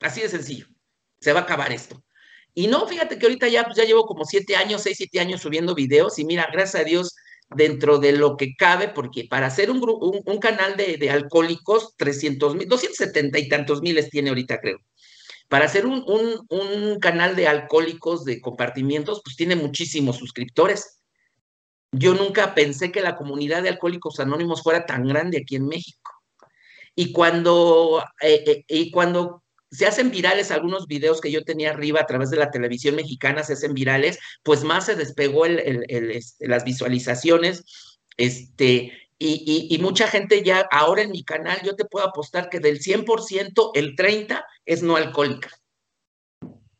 Así 0.00 0.20
de 0.20 0.28
sencillo. 0.28 0.66
Se 1.20 1.32
va 1.32 1.40
a 1.40 1.42
acabar 1.44 1.72
esto. 1.72 2.04
Y 2.52 2.66
no, 2.66 2.86
fíjate 2.86 3.18
que 3.18 3.24
ahorita 3.24 3.48
ya, 3.48 3.64
pues 3.64 3.78
ya 3.78 3.84
llevo 3.84 4.04
como 4.04 4.26
siete 4.26 4.56
años, 4.56 4.82
seis, 4.82 4.98
siete 4.98 5.20
años 5.20 5.40
subiendo 5.40 5.74
videos 5.74 6.18
y 6.18 6.26
mira, 6.26 6.50
gracias 6.52 6.82
a 6.82 6.84
Dios, 6.84 7.14
dentro 7.50 7.98
de 7.98 8.12
lo 8.12 8.36
que 8.36 8.54
cabe, 8.56 8.88
porque 8.88 9.26
para 9.28 9.46
hacer 9.46 9.70
un, 9.70 9.80
un, 9.82 10.38
canal 10.38 10.76
de, 10.76 10.96
de, 10.96 11.10
alcohólicos, 11.10 11.94
300 11.96 12.56
mil, 12.56 12.68
270 12.68 13.38
y 13.38 13.48
tantos 13.48 13.82
miles 13.82 14.10
tiene 14.10 14.30
ahorita, 14.30 14.60
creo. 14.60 14.78
Para 15.48 15.66
hacer 15.66 15.86
un, 15.86 16.02
un, 16.06 16.46
un 16.48 16.98
canal 16.98 17.36
de 17.36 17.46
alcohólicos 17.46 18.24
de 18.24 18.40
compartimientos, 18.40 19.20
pues 19.22 19.36
tiene 19.36 19.56
muchísimos 19.56 20.16
suscriptores. 20.16 21.00
Yo 21.92 22.14
nunca 22.14 22.54
pensé 22.54 22.90
que 22.90 23.02
la 23.02 23.14
comunidad 23.14 23.62
de 23.62 23.68
alcohólicos 23.68 24.18
anónimos 24.18 24.62
fuera 24.62 24.84
tan 24.84 25.06
grande 25.06 25.38
aquí 25.38 25.56
en 25.56 25.66
México. 25.66 26.10
Y 26.96 27.12
cuando, 27.12 28.02
eh, 28.20 28.42
eh, 28.46 28.64
y 28.68 28.90
cuando 28.90 29.43
se 29.74 29.86
hacen 29.86 30.10
virales 30.10 30.50
algunos 30.50 30.86
videos 30.86 31.20
que 31.20 31.30
yo 31.30 31.44
tenía 31.44 31.70
arriba 31.70 32.00
a 32.00 32.06
través 32.06 32.30
de 32.30 32.36
la 32.36 32.50
televisión 32.50 32.94
mexicana, 32.94 33.42
se 33.42 33.54
hacen 33.54 33.74
virales, 33.74 34.18
pues 34.42 34.64
más 34.64 34.86
se 34.86 34.96
despegó 34.96 35.46
el, 35.46 35.84
este, 35.88 36.48
las 36.48 36.64
visualizaciones, 36.64 37.64
este, 38.16 38.92
y, 39.18 39.68
y, 39.68 39.74
y, 39.74 39.78
mucha 39.78 40.08
gente 40.08 40.42
ya, 40.42 40.66
ahora 40.70 41.02
en 41.02 41.10
mi 41.10 41.24
canal, 41.24 41.58
yo 41.64 41.76
te 41.76 41.84
puedo 41.84 42.06
apostar 42.06 42.50
que 42.50 42.60
del 42.60 42.80
100%, 42.80 43.70
el 43.74 43.96
30% 43.96 44.44
es 44.66 44.82
no 44.82 44.96
alcohólica. 44.96 45.50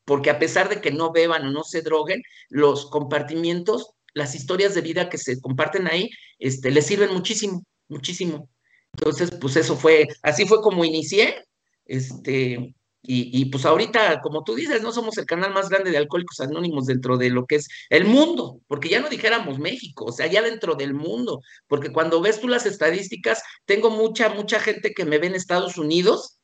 Porque 0.05 0.31
a 0.31 0.39
pesar 0.39 0.69
de 0.69 0.81
que 0.81 0.91
no 0.91 1.13
beban 1.13 1.47
o 1.47 1.51
no 1.51 1.65
se 1.65 1.81
droguen, 1.81 2.23
los 2.51 2.91
compartimientos 2.91 3.95
las 4.15 4.35
historias 4.35 4.75
de 4.75 4.81
vida 4.81 5.09
que 5.09 5.19
se 5.19 5.41
comparten 5.41 5.89
ahí, 5.89 6.11
este, 6.39 6.71
les 6.71 6.87
sirven 6.87 7.13
muchísimo, 7.13 7.65
muchísimo. 7.89 8.49
Entonces, 8.95 9.31
pues 9.41 9.57
eso 9.57 9.77
fue, 9.77 10.07
así 10.23 10.47
fue 10.47 10.63
como 10.63 10.85
inicié, 10.85 11.45
este, 11.85 12.75
y, 13.07 13.45
pues 13.47 13.67
ahorita, 13.67 14.23
como 14.23 14.45
tú 14.45 14.55
dices, 14.55 14.81
no 14.81 14.91
somos 14.91 15.19
el 15.19 15.27
canal 15.27 15.53
más 15.53 15.69
grande 15.69 15.91
de 15.91 15.99
Alcohólicos 15.99 16.41
Anónimos 16.41 16.87
dentro 16.87 17.19
de 17.19 17.29
lo 17.29 17.45
que 17.45 17.57
es 17.57 17.69
el 17.91 18.07
mundo, 18.07 18.61
porque 18.67 18.89
ya 18.89 19.01
no 19.01 19.11
dijéramos 19.11 19.59
México, 19.59 20.07
o 20.07 20.13
sea, 20.13 20.27
ya 20.27 20.41
dentro 20.41 20.75
del 20.75 20.95
mundo, 20.95 21.43
porque 21.67 21.93
cuando 21.93 22.23
ves 22.23 22.41
tú 22.41 22.49
las 22.49 22.65
estadísticas, 22.65 23.43
tengo 23.67 23.91
mucha, 23.91 24.31
mucha 24.31 24.59
gente 24.59 24.95
que 24.95 25.05
me 25.05 25.19
ve 25.19 25.27
en 25.27 25.35
Estados 25.35 25.77
Unidos, 25.77 26.39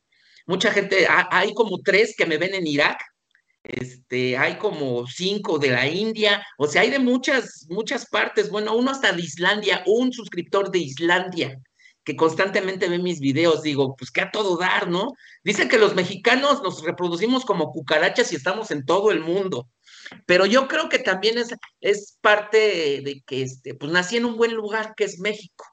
mucha 0.45 0.71
gente, 0.71 1.07
hay 1.09 1.53
como 1.55 1.79
tres 1.83 2.13
que 2.15 2.27
me 2.27 2.37
ven 2.37 2.53
en 2.53 2.67
Irak, 2.67 2.99
este, 3.63 4.37
hay 4.37 4.57
como 4.57 5.07
cinco 5.07 5.57
de 5.57 5.71
la 5.71 5.87
India, 5.87 6.45
o 6.59 6.67
sea, 6.67 6.83
hay 6.83 6.91
de 6.91 6.99
muchas, 6.99 7.65
muchas 7.69 8.05
partes, 8.05 8.51
bueno, 8.51 8.75
uno 8.75 8.91
hasta 8.91 9.11
de 9.11 9.21
Islandia, 9.23 9.83
un 9.87 10.13
suscriptor 10.13 10.69
de 10.69 10.79
Islandia 10.79 11.59
que 12.03 12.15
constantemente 12.15 12.89
ve 12.89 12.99
mis 12.99 13.19
videos, 13.19 13.61
digo, 13.61 13.95
pues 13.95 14.11
que 14.11 14.21
a 14.21 14.31
todo 14.31 14.57
dar, 14.57 14.89
¿no? 14.89 15.13
Dicen 15.43 15.69
que 15.69 15.77
los 15.77 15.95
mexicanos 15.95 16.61
nos 16.63 16.83
reproducimos 16.83 17.45
como 17.45 17.71
cucarachas 17.71 18.31
y 18.31 18.35
estamos 18.35 18.71
en 18.71 18.85
todo 18.85 19.11
el 19.11 19.19
mundo, 19.19 19.69
pero 20.25 20.45
yo 20.45 20.67
creo 20.67 20.89
que 20.89 20.99
también 20.99 21.37
es, 21.37 21.53
es 21.79 22.17
parte 22.21 23.01
de 23.01 23.23
que, 23.25 23.43
este, 23.43 23.75
pues 23.75 23.91
nací 23.91 24.17
en 24.17 24.25
un 24.25 24.37
buen 24.37 24.53
lugar 24.53 24.93
que 24.95 25.03
es 25.03 25.19
México, 25.19 25.65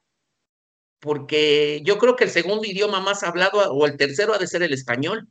porque 1.01 1.81
yo 1.85 1.99
creo 1.99 2.17
que 2.17 2.25
el 2.25 2.31
segundo 2.31 2.65
idioma 2.67 3.01
más 3.01 3.23
hablado 3.23 3.73
o 3.73 3.87
el 3.87 3.97
tercero 3.97 4.35
ha 4.35 4.39
de 4.39 4.47
ser 4.47 4.63
el 4.63 4.75
español 4.75 5.29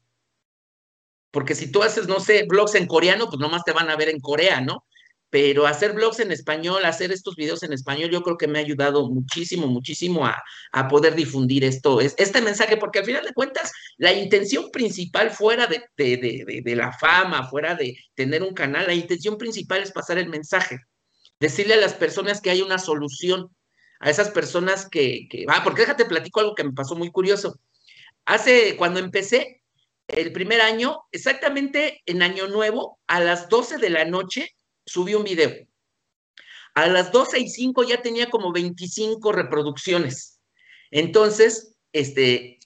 porque 1.37 1.53
si 1.53 1.71
tú 1.71 1.83
haces, 1.83 2.07
no 2.07 2.19
sé, 2.19 2.45
blogs 2.47 2.73
en 2.73 2.87
coreano, 2.87 3.27
pues 3.27 3.39
nomás 3.39 3.63
te 3.63 3.71
van 3.71 3.91
a 3.91 3.95
ver 3.95 4.09
en 4.09 4.19
Corea, 4.19 4.59
¿no? 4.59 4.86
Pero 5.29 5.67
hacer 5.67 5.91
blogs 5.93 6.19
en 6.19 6.31
español, 6.31 6.85
hacer 6.85 7.11
estos 7.11 7.35
videos 7.35 7.61
en 7.63 7.73
español, 7.73 8.09
yo 8.09 8.23
creo 8.23 8.37
que 8.37 8.47
me 8.47 8.59
ha 8.59 8.61
ayudado 8.61 9.09
muchísimo, 9.09 9.67
muchísimo 9.67 10.25
a, 10.25 10.41
a 10.71 10.87
poder 10.87 11.15
difundir 11.15 11.65
esto, 11.65 11.99
este 11.99 12.41
mensaje, 12.41 12.77
porque 12.77 12.99
al 12.99 13.05
final 13.05 13.25
de 13.25 13.33
cuentas, 13.33 13.71
la 13.97 14.13
intención 14.13 14.71
principal 14.71 15.31
fuera 15.31 15.67
de, 15.67 15.83
de, 15.97 16.17
de, 16.17 16.61
de 16.63 16.75
la 16.75 16.93
fama, 16.93 17.49
fuera 17.49 17.75
de 17.75 17.97
tener 18.15 18.41
un 18.41 18.53
canal, 18.53 18.87
la 18.87 18.93
intención 18.93 19.37
principal 19.37 19.81
es 19.81 19.91
pasar 19.91 20.17
el 20.17 20.29
mensaje, 20.29 20.79
decirle 21.39 21.73
a 21.73 21.77
las 21.77 21.93
personas 21.93 22.39
que 22.39 22.49
hay 22.49 22.61
una 22.61 22.79
solución, 22.79 23.49
a 23.99 24.09
esas 24.09 24.29
personas 24.29 24.87
que, 24.89 25.27
que 25.29 25.45
ah, 25.49 25.61
porque 25.63 25.81
déjate 25.81 26.05
platico 26.05 26.39
algo 26.39 26.55
que 26.55 26.63
me 26.63 26.73
pasó 26.73 26.95
muy 26.95 27.11
curioso. 27.11 27.59
Hace, 28.25 28.75
cuando 28.77 28.99
empecé, 28.99 29.61
el 30.07 30.31
primer 30.31 30.61
año, 30.61 31.01
exactamente 31.11 32.01
en 32.05 32.21
Año 32.21 32.47
Nuevo, 32.47 32.99
a 33.07 33.19
las 33.19 33.49
12 33.49 33.77
de 33.77 33.89
la 33.89 34.05
noche, 34.05 34.55
subí 34.87 35.13
un 35.13 35.23
video. 35.23 35.67
A 36.73 36.87
las 36.87 37.11
12 37.11 37.39
y 37.39 37.49
5 37.49 37.83
ya 37.83 38.01
tenía 38.01 38.29
como 38.29 38.51
25 38.51 39.31
reproducciones. 39.31 40.39
Entonces, 40.91 41.75
este, 41.91 42.59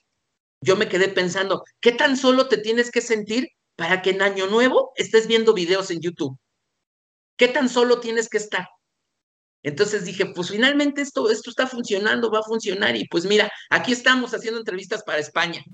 yo 0.60 0.76
me 0.76 0.88
quedé 0.88 1.08
pensando, 1.08 1.64
¿qué 1.80 1.92
tan 1.92 2.16
solo 2.16 2.48
te 2.48 2.58
tienes 2.58 2.90
que 2.90 3.00
sentir 3.00 3.48
para 3.76 4.00
que 4.02 4.10
en 4.10 4.22
Año 4.22 4.46
Nuevo 4.46 4.92
estés 4.96 5.26
viendo 5.26 5.54
videos 5.54 5.90
en 5.90 6.00
YouTube? 6.00 6.38
¿Qué 7.36 7.48
tan 7.48 7.68
solo 7.68 8.00
tienes 8.00 8.28
que 8.28 8.38
estar? 8.38 8.68
Entonces 9.64 10.04
dije, 10.04 10.26
pues 10.26 10.50
finalmente 10.50 11.02
esto, 11.02 11.30
esto 11.30 11.50
está 11.50 11.66
funcionando, 11.66 12.30
va 12.30 12.40
a 12.40 12.44
funcionar. 12.44 12.96
Y 12.96 13.06
pues 13.08 13.24
mira, 13.24 13.50
aquí 13.70 13.92
estamos 13.92 14.34
haciendo 14.34 14.58
entrevistas 14.58 15.02
para 15.04 15.18
España. 15.18 15.64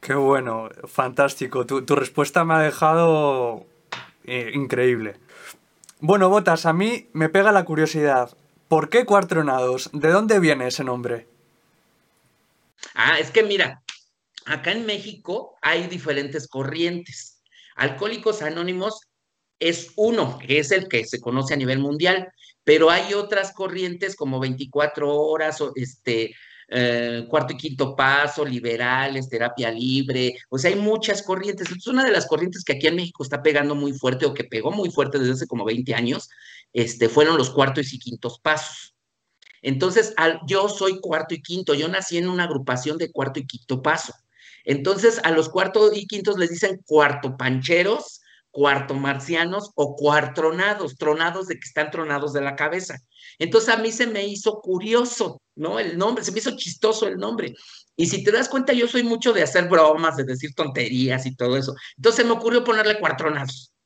Qué 0.00 0.14
bueno, 0.14 0.68
fantástico. 0.86 1.64
Tu, 1.66 1.84
tu 1.84 1.94
respuesta 1.94 2.44
me 2.44 2.54
ha 2.54 2.58
dejado 2.60 3.66
eh, 4.24 4.50
increíble. 4.54 5.16
Bueno, 6.00 6.28
Botas, 6.28 6.66
a 6.66 6.72
mí 6.72 7.08
me 7.12 7.28
pega 7.28 7.52
la 7.52 7.64
curiosidad. 7.64 8.36
¿Por 8.68 8.88
qué 8.88 9.04
Cuartronados? 9.04 9.90
¿De 9.92 10.10
dónde 10.10 10.40
viene 10.40 10.66
ese 10.66 10.84
nombre? 10.84 11.28
Ah, 12.94 13.18
es 13.18 13.30
que 13.30 13.42
mira, 13.42 13.82
acá 14.46 14.72
en 14.72 14.86
México 14.86 15.56
hay 15.62 15.86
diferentes 15.86 16.48
corrientes. 16.48 17.42
Alcohólicos 17.76 18.42
Anónimos 18.42 19.00
es 19.58 19.92
uno, 19.96 20.38
que 20.38 20.58
es 20.58 20.72
el 20.72 20.88
que 20.88 21.04
se 21.04 21.20
conoce 21.20 21.54
a 21.54 21.56
nivel 21.56 21.78
mundial, 21.78 22.28
pero 22.64 22.90
hay 22.90 23.14
otras 23.14 23.52
corrientes 23.52 24.16
como 24.16 24.40
24 24.40 25.14
horas, 25.14 25.62
este, 25.76 26.34
eh, 26.74 27.26
cuarto 27.28 27.52
y 27.52 27.56
quinto 27.56 27.94
paso, 27.94 28.44
liberales, 28.44 29.28
terapia 29.28 29.70
libre, 29.70 30.34
o 30.48 30.58
sea, 30.58 30.70
hay 30.70 30.76
muchas 30.76 31.22
corrientes. 31.22 31.70
Es 31.70 31.86
una 31.86 32.04
de 32.04 32.12
las 32.12 32.26
corrientes 32.26 32.64
que 32.64 32.72
aquí 32.72 32.86
en 32.86 32.96
México 32.96 33.22
está 33.22 33.42
pegando 33.42 33.74
muy 33.74 33.92
fuerte 33.92 34.24
o 34.24 34.32
que 34.32 34.44
pegó 34.44 34.70
muy 34.70 34.90
fuerte 34.90 35.18
desde 35.18 35.32
hace 35.32 35.46
como 35.46 35.64
20 35.64 35.94
años, 35.94 36.30
este, 36.72 37.08
fueron 37.08 37.36
los 37.36 37.50
cuartos 37.50 37.92
y 37.92 37.98
quintos 37.98 38.38
pasos. 38.40 38.94
Entonces, 39.60 40.14
yo 40.46 40.68
soy 40.68 41.00
cuarto 41.00 41.34
y 41.34 41.42
quinto, 41.42 41.74
yo 41.74 41.88
nací 41.88 42.18
en 42.18 42.28
una 42.28 42.44
agrupación 42.44 42.98
de 42.98 43.12
cuarto 43.12 43.38
y 43.38 43.46
quinto 43.46 43.82
paso. 43.82 44.12
Entonces, 44.64 45.20
a 45.24 45.30
los 45.30 45.48
cuarto 45.48 45.92
y 45.94 46.06
quintos 46.06 46.38
les 46.38 46.50
dicen 46.50 46.80
cuarto 46.86 47.36
pancheros, 47.36 48.21
cuarto 48.52 48.94
marcianos 48.94 49.72
o 49.74 49.96
cuartronados, 49.96 50.96
tronados 50.96 51.48
de 51.48 51.54
que 51.54 51.66
están 51.66 51.90
tronados 51.90 52.32
de 52.32 52.42
la 52.42 52.54
cabeza. 52.54 52.98
Entonces 53.38 53.74
a 53.74 53.78
mí 53.78 53.90
se 53.90 54.06
me 54.06 54.24
hizo 54.26 54.60
curioso, 54.60 55.42
¿no? 55.56 55.80
El 55.80 55.98
nombre, 55.98 56.22
se 56.22 56.30
me 56.30 56.38
hizo 56.38 56.54
chistoso 56.56 57.08
el 57.08 57.16
nombre. 57.16 57.54
Y 57.96 58.06
si 58.06 58.22
te 58.22 58.30
das 58.30 58.48
cuenta, 58.48 58.72
yo 58.72 58.86
soy 58.86 59.02
mucho 59.02 59.32
de 59.32 59.42
hacer 59.42 59.68
bromas, 59.68 60.16
de 60.16 60.24
decir 60.24 60.54
tonterías 60.54 61.26
y 61.26 61.34
todo 61.34 61.56
eso. 61.56 61.74
Entonces 61.96 62.24
me 62.24 62.32
ocurrió 62.32 62.62
ponerle 62.62 63.00
cuartronados. 63.00 63.70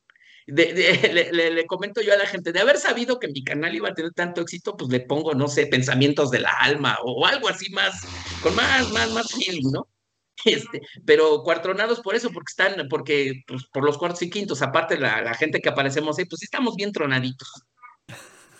Le, 0.46 1.32
le, 1.32 1.66
comento 1.66 2.00
yo 2.00 2.12
a 2.12 2.16
la 2.16 2.24
gente, 2.24 2.52
de 2.52 2.60
haber 2.60 2.78
sabido 2.78 3.18
que 3.18 3.26
mi 3.26 3.42
canal 3.42 3.74
iba 3.74 3.88
a 3.88 3.94
tener 3.94 4.12
tanto 4.12 4.42
éxito, 4.42 4.76
pues 4.76 4.92
le 4.92 5.00
pongo, 5.00 5.34
no 5.34 5.48
sé, 5.48 5.66
pensamientos 5.66 6.30
de 6.30 6.38
la 6.38 6.50
alma 6.50 6.98
o 7.02 7.26
algo 7.26 7.48
así 7.48 7.68
más, 7.72 8.02
con 8.44 8.54
más, 8.54 8.88
más, 8.92 9.10
más 9.10 9.32
feeling, 9.32 9.72
¿no? 9.72 9.88
Este, 10.44 10.82
pero 11.04 11.42
cuartronados 11.42 12.00
por 12.00 12.14
eso, 12.14 12.30
porque 12.30 12.50
están, 12.50 12.88
porque 12.88 13.42
pues, 13.46 13.64
por 13.72 13.84
los 13.84 13.98
cuartos 13.98 14.22
y 14.22 14.30
quintos, 14.30 14.62
aparte 14.62 14.98
la, 14.98 15.34
gente 15.34 15.60
que 15.60 15.68
aparecemos 15.68 16.18
ahí, 16.18 16.24
pues 16.26 16.42
estamos 16.42 16.76
bien 16.76 16.92
tronaditos. 16.92 17.64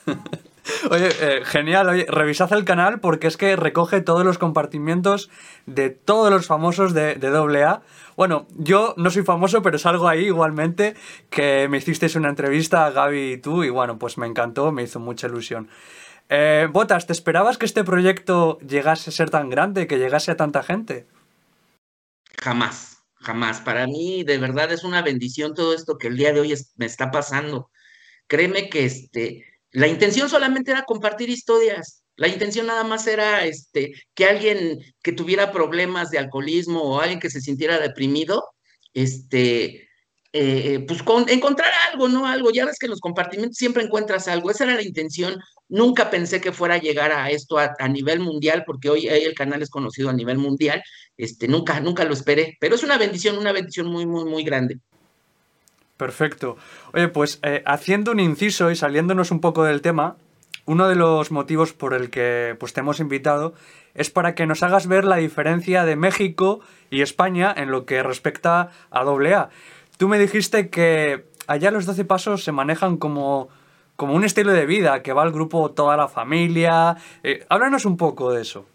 Oye, 0.90 1.08
eh, 1.20 1.42
genial, 1.44 1.88
oye, 1.88 2.06
revisad 2.08 2.52
el 2.52 2.64
canal 2.64 2.98
porque 2.98 3.28
es 3.28 3.36
que 3.36 3.54
recoge 3.54 4.00
todos 4.00 4.24
los 4.24 4.36
compartimientos 4.36 5.30
de 5.66 5.90
todos 5.90 6.28
los 6.28 6.46
famosos 6.46 6.92
de, 6.92 7.14
de 7.14 7.28
AA. 7.28 7.82
Bueno, 8.16 8.48
yo 8.50 8.92
no 8.96 9.10
soy 9.10 9.22
famoso, 9.22 9.62
pero 9.62 9.78
salgo 9.78 10.08
ahí 10.08 10.24
igualmente, 10.26 10.96
que 11.30 11.68
me 11.68 11.78
hicisteis 11.78 12.16
una 12.16 12.30
entrevista 12.30 12.84
a 12.84 12.90
Gaby 12.90 13.32
y 13.34 13.36
tú, 13.38 13.62
y 13.62 13.70
bueno, 13.70 13.96
pues 13.96 14.18
me 14.18 14.26
encantó, 14.26 14.72
me 14.72 14.82
hizo 14.82 14.98
mucha 14.98 15.28
ilusión. 15.28 15.68
Eh, 16.28 16.68
Botas, 16.72 17.06
¿te 17.06 17.12
esperabas 17.12 17.58
que 17.58 17.66
este 17.66 17.84
proyecto 17.84 18.58
llegase 18.58 19.10
a 19.10 19.12
ser 19.12 19.30
tan 19.30 19.48
grande, 19.50 19.86
que 19.86 19.98
llegase 19.98 20.32
a 20.32 20.36
tanta 20.36 20.64
gente? 20.64 21.06
Jamás, 22.46 22.98
jamás. 23.14 23.60
Para 23.60 23.88
mí, 23.88 24.22
de 24.22 24.38
verdad, 24.38 24.70
es 24.70 24.84
una 24.84 25.02
bendición 25.02 25.52
todo 25.52 25.74
esto 25.74 25.98
que 25.98 26.06
el 26.06 26.16
día 26.16 26.32
de 26.32 26.38
hoy 26.38 26.54
me 26.76 26.86
está 26.86 27.10
pasando. 27.10 27.72
Créeme 28.28 28.70
que 28.70 28.84
este, 28.84 29.44
la 29.72 29.88
intención 29.88 30.28
solamente 30.28 30.70
era 30.70 30.84
compartir 30.84 31.28
historias. 31.28 32.04
La 32.14 32.28
intención 32.28 32.68
nada 32.68 32.84
más 32.84 33.08
era 33.08 33.44
este, 33.44 33.94
que 34.14 34.26
alguien 34.26 34.78
que 35.02 35.10
tuviera 35.10 35.50
problemas 35.50 36.10
de 36.10 36.18
alcoholismo 36.18 36.82
o 36.82 37.00
alguien 37.00 37.18
que 37.18 37.30
se 37.30 37.40
sintiera 37.40 37.80
deprimido, 37.80 38.44
este, 38.94 39.85
eh, 40.32 40.84
pues 40.86 41.00
encontrar 41.28 41.70
algo, 41.90 42.08
¿no? 42.08 42.26
Algo. 42.26 42.50
Ya 42.50 42.66
ves 42.66 42.78
que 42.78 42.86
en 42.86 42.90
los 42.90 43.00
compartimentos 43.00 43.56
siempre 43.56 43.84
encuentras 43.84 44.28
algo. 44.28 44.50
Esa 44.50 44.64
era 44.64 44.74
la 44.74 44.82
intención. 44.82 45.40
Nunca 45.68 46.10
pensé 46.10 46.40
que 46.40 46.52
fuera 46.52 46.74
a 46.74 46.78
llegar 46.78 47.12
a 47.12 47.30
esto 47.30 47.58
a, 47.58 47.88
nivel 47.88 48.20
mundial, 48.20 48.64
porque 48.66 48.90
hoy, 48.90 49.08
el 49.08 49.34
canal 49.34 49.62
es 49.62 49.70
conocido 49.70 50.10
a 50.10 50.12
nivel 50.12 50.38
mundial. 50.38 50.82
Este, 51.16 51.48
nunca, 51.48 51.80
nunca 51.80 52.04
lo 52.04 52.12
esperé. 52.12 52.56
Pero 52.60 52.74
es 52.74 52.82
una 52.82 52.98
bendición, 52.98 53.38
una 53.38 53.52
bendición 53.52 53.86
muy, 53.86 54.06
muy, 54.06 54.24
muy 54.24 54.44
grande. 54.44 54.78
Perfecto. 55.96 56.56
Oye, 56.92 57.08
pues 57.08 57.38
eh, 57.42 57.62
haciendo 57.64 58.12
un 58.12 58.20
inciso 58.20 58.70
y 58.70 58.76
saliéndonos 58.76 59.30
un 59.30 59.40
poco 59.40 59.64
del 59.64 59.80
tema, 59.80 60.16
uno 60.66 60.88
de 60.88 60.96
los 60.96 61.30
motivos 61.30 61.72
por 61.72 61.94
el 61.94 62.10
que 62.10 62.56
pues, 62.58 62.72
te 62.72 62.80
hemos 62.80 63.00
invitado 63.00 63.54
es 63.94 64.10
para 64.10 64.34
que 64.34 64.46
nos 64.46 64.62
hagas 64.62 64.86
ver 64.86 65.04
la 65.04 65.16
diferencia 65.16 65.84
de 65.84 65.96
México 65.96 66.60
y 66.90 67.00
España 67.00 67.54
en 67.56 67.70
lo 67.70 67.86
que 67.86 68.02
respecta 68.02 68.70
a 68.90 69.00
AA. 69.00 69.48
Tú 69.96 70.08
me 70.08 70.18
dijiste 70.18 70.68
que 70.70 71.26
allá 71.46 71.70
los 71.70 71.86
12 71.86 72.04
pasos 72.04 72.44
se 72.44 72.52
manejan 72.52 72.96
como, 72.96 73.48
como 73.96 74.14
un 74.14 74.24
estilo 74.24 74.52
de 74.52 74.66
vida, 74.66 75.02
que 75.02 75.12
va 75.12 75.22
al 75.22 75.32
grupo 75.32 75.70
toda 75.72 75.96
la 75.96 76.08
familia. 76.08 76.96
Eh, 77.22 77.44
háblanos 77.48 77.84
un 77.84 77.96
poco 77.96 78.32
de 78.32 78.42
eso. 78.42 78.66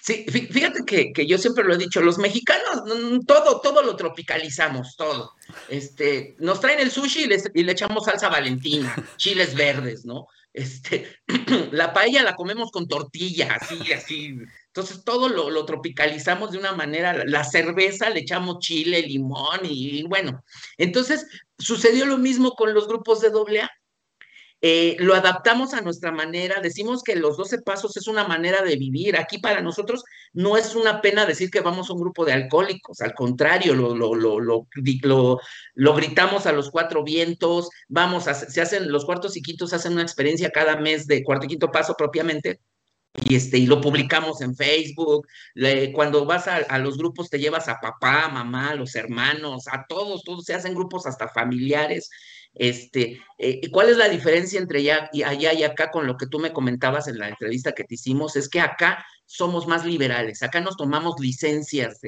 Sí, 0.00 0.24
fíjate 0.28 0.84
que, 0.84 1.26
yo 1.26 1.36
siempre 1.36 1.64
lo 1.64 1.74
he 1.74 1.78
dicho, 1.78 2.00
los 2.00 2.18
mexicanos 2.18 2.84
todo, 3.26 3.60
todo 3.60 3.82
lo 3.82 3.96
tropicalizamos, 3.96 4.94
todo. 4.96 5.32
Este, 5.68 6.36
nos 6.38 6.60
traen 6.60 6.78
el 6.78 6.92
sushi 6.92 7.24
y, 7.24 7.60
y 7.60 7.64
le 7.64 7.72
echamos 7.72 8.04
salsa 8.04 8.28
valentina, 8.28 8.94
chiles 9.16 9.56
verdes, 9.56 10.04
¿no? 10.04 10.28
Este, 10.56 11.06
la 11.70 11.92
paella 11.92 12.22
la 12.22 12.34
comemos 12.34 12.70
con 12.70 12.88
tortilla, 12.88 13.58
así, 13.60 13.92
así. 13.92 14.38
Entonces 14.68 15.04
todo 15.04 15.28
lo, 15.28 15.64
tropicalizamos 15.66 16.50
de 16.50 16.58
una 16.58 16.72
manera, 16.72 17.24
la 17.26 17.44
cerveza 17.44 18.08
le 18.08 18.20
echamos 18.20 18.60
chile, 18.60 19.02
limón 19.02 19.60
y, 19.64 20.02
bueno. 20.04 20.42
Entonces 20.78 21.26
sucedió 21.58 22.06
lo 22.06 22.16
mismo 22.16 22.52
con 22.52 22.72
los 22.72 22.88
grupos 22.88 23.20
de 23.20 23.28
doble 23.28 23.60
A. 23.60 23.70
Eh, 24.62 24.96
lo 25.00 25.14
adaptamos 25.14 25.74
a 25.74 25.82
nuestra 25.82 26.12
manera, 26.12 26.60
decimos 26.62 27.02
que 27.02 27.14
los 27.14 27.36
12 27.36 27.60
pasos 27.60 27.96
es 27.96 28.08
una 28.08 28.26
manera 28.26 28.62
de 28.62 28.76
vivir. 28.76 29.16
Aquí 29.18 29.38
para 29.38 29.60
nosotros 29.60 30.02
no 30.32 30.56
es 30.56 30.74
una 30.74 31.02
pena 31.02 31.26
decir 31.26 31.50
que 31.50 31.60
vamos 31.60 31.90
a 31.90 31.92
un 31.92 32.00
grupo 32.00 32.24
de 32.24 32.32
alcohólicos, 32.32 33.00
al 33.00 33.14
contrario, 33.14 33.74
lo, 33.74 33.94
lo, 33.94 34.14
lo, 34.14 34.66
lo 35.74 35.94
gritamos 35.94 36.46
a 36.46 36.52
los 36.52 36.70
cuatro 36.70 37.04
vientos, 37.04 37.68
vamos, 37.88 38.28
a, 38.28 38.34
se 38.34 38.60
hacen, 38.60 38.90
los 38.90 39.04
cuartos 39.04 39.36
y 39.36 39.42
quintos 39.42 39.72
hacen 39.72 39.92
una 39.92 40.02
experiencia 40.02 40.50
cada 40.50 40.76
mes 40.76 41.06
de 41.06 41.22
cuarto 41.22 41.46
y 41.46 41.48
quinto 41.50 41.70
paso 41.70 41.94
propiamente. 41.96 42.60
Y, 43.24 43.36
este, 43.36 43.58
y 43.58 43.66
lo 43.66 43.80
publicamos 43.80 44.40
en 44.42 44.54
Facebook. 44.54 45.26
cuando 45.94 46.26
vas 46.26 46.48
a, 46.48 46.56
a, 46.56 46.78
los 46.78 46.98
grupos 46.98 47.30
te 47.30 47.38
llevas 47.38 47.68
a 47.68 47.80
papá, 47.80 48.28
mamá, 48.28 48.74
los 48.74 48.94
hermanos, 48.94 49.64
a 49.68 49.86
todos, 49.88 50.22
todos 50.22 50.44
se 50.44 50.54
hacen 50.54 50.74
grupos 50.74 51.06
hasta 51.06 51.28
familiares. 51.28 52.10
Este, 52.58 53.20
eh, 53.36 53.70
¿Cuál 53.70 53.90
es 53.90 53.98
la 53.98 54.08
diferencia 54.08 54.58
entre 54.58 54.78
allá 54.78 55.10
y, 55.12 55.22
allá 55.22 55.52
y 55.52 55.62
acá 55.62 55.90
con 55.90 56.06
lo 56.06 56.16
que 56.16 56.26
tú 56.26 56.38
me 56.38 56.52
comentabas 56.52 57.06
en 57.06 57.18
la 57.18 57.28
entrevista 57.28 57.72
que 57.72 57.84
te 57.84 57.94
hicimos? 57.94 58.34
Es 58.34 58.48
que 58.48 58.60
acá 58.60 59.04
somos 59.26 59.66
más 59.66 59.84
liberales, 59.84 60.42
acá 60.42 60.60
nos 60.60 60.76
tomamos 60.76 61.16
licencias 61.20 62.00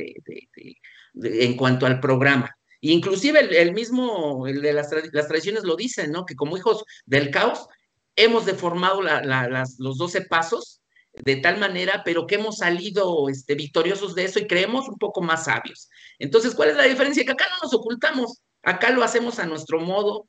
en 1.14 1.57
cuanto 1.57 1.85
al 1.85 2.00
programa. 2.00 2.57
Inclusive 2.81 3.61
el, 3.61 3.75
mismo, 3.75 4.47
el 4.47 4.62
de 4.62 4.73
las, 4.73 4.88
tradiciones 4.88 5.64
lo 5.64 5.76
dicen, 5.76 6.12
¿no? 6.12 6.25
Que 6.25 6.37
como 6.37 6.57
hijos 6.57 6.85
del 7.05 7.31
caos 7.31 7.67
hemos 8.17 8.47
deformado 8.47 9.02
los 9.02 9.99
12 9.99 10.23
pasos 10.23 10.81
de 11.12 11.37
tal 11.37 11.59
manera, 11.59 12.02
pero 12.05 12.26
que 12.26 12.37
hemos 12.37 12.59
salido 12.59 13.28
este, 13.28 13.55
victoriosos 13.55 14.14
de 14.14 14.25
eso 14.25 14.38
y 14.38 14.47
creemos 14.47 14.88
un 14.88 14.97
poco 14.97 15.21
más 15.21 15.45
sabios. 15.45 15.90
Entonces, 16.19 16.55
¿cuál 16.55 16.71
es 16.71 16.76
la 16.76 16.85
diferencia? 16.85 17.25
Que 17.25 17.33
acá 17.33 17.47
no 17.50 17.57
nos 17.64 17.75
ocultamos, 17.75 18.40
acá 18.62 18.90
lo 18.90 19.02
hacemos 19.02 19.38
a 19.38 19.47
nuestro 19.47 19.81
modo, 19.81 20.28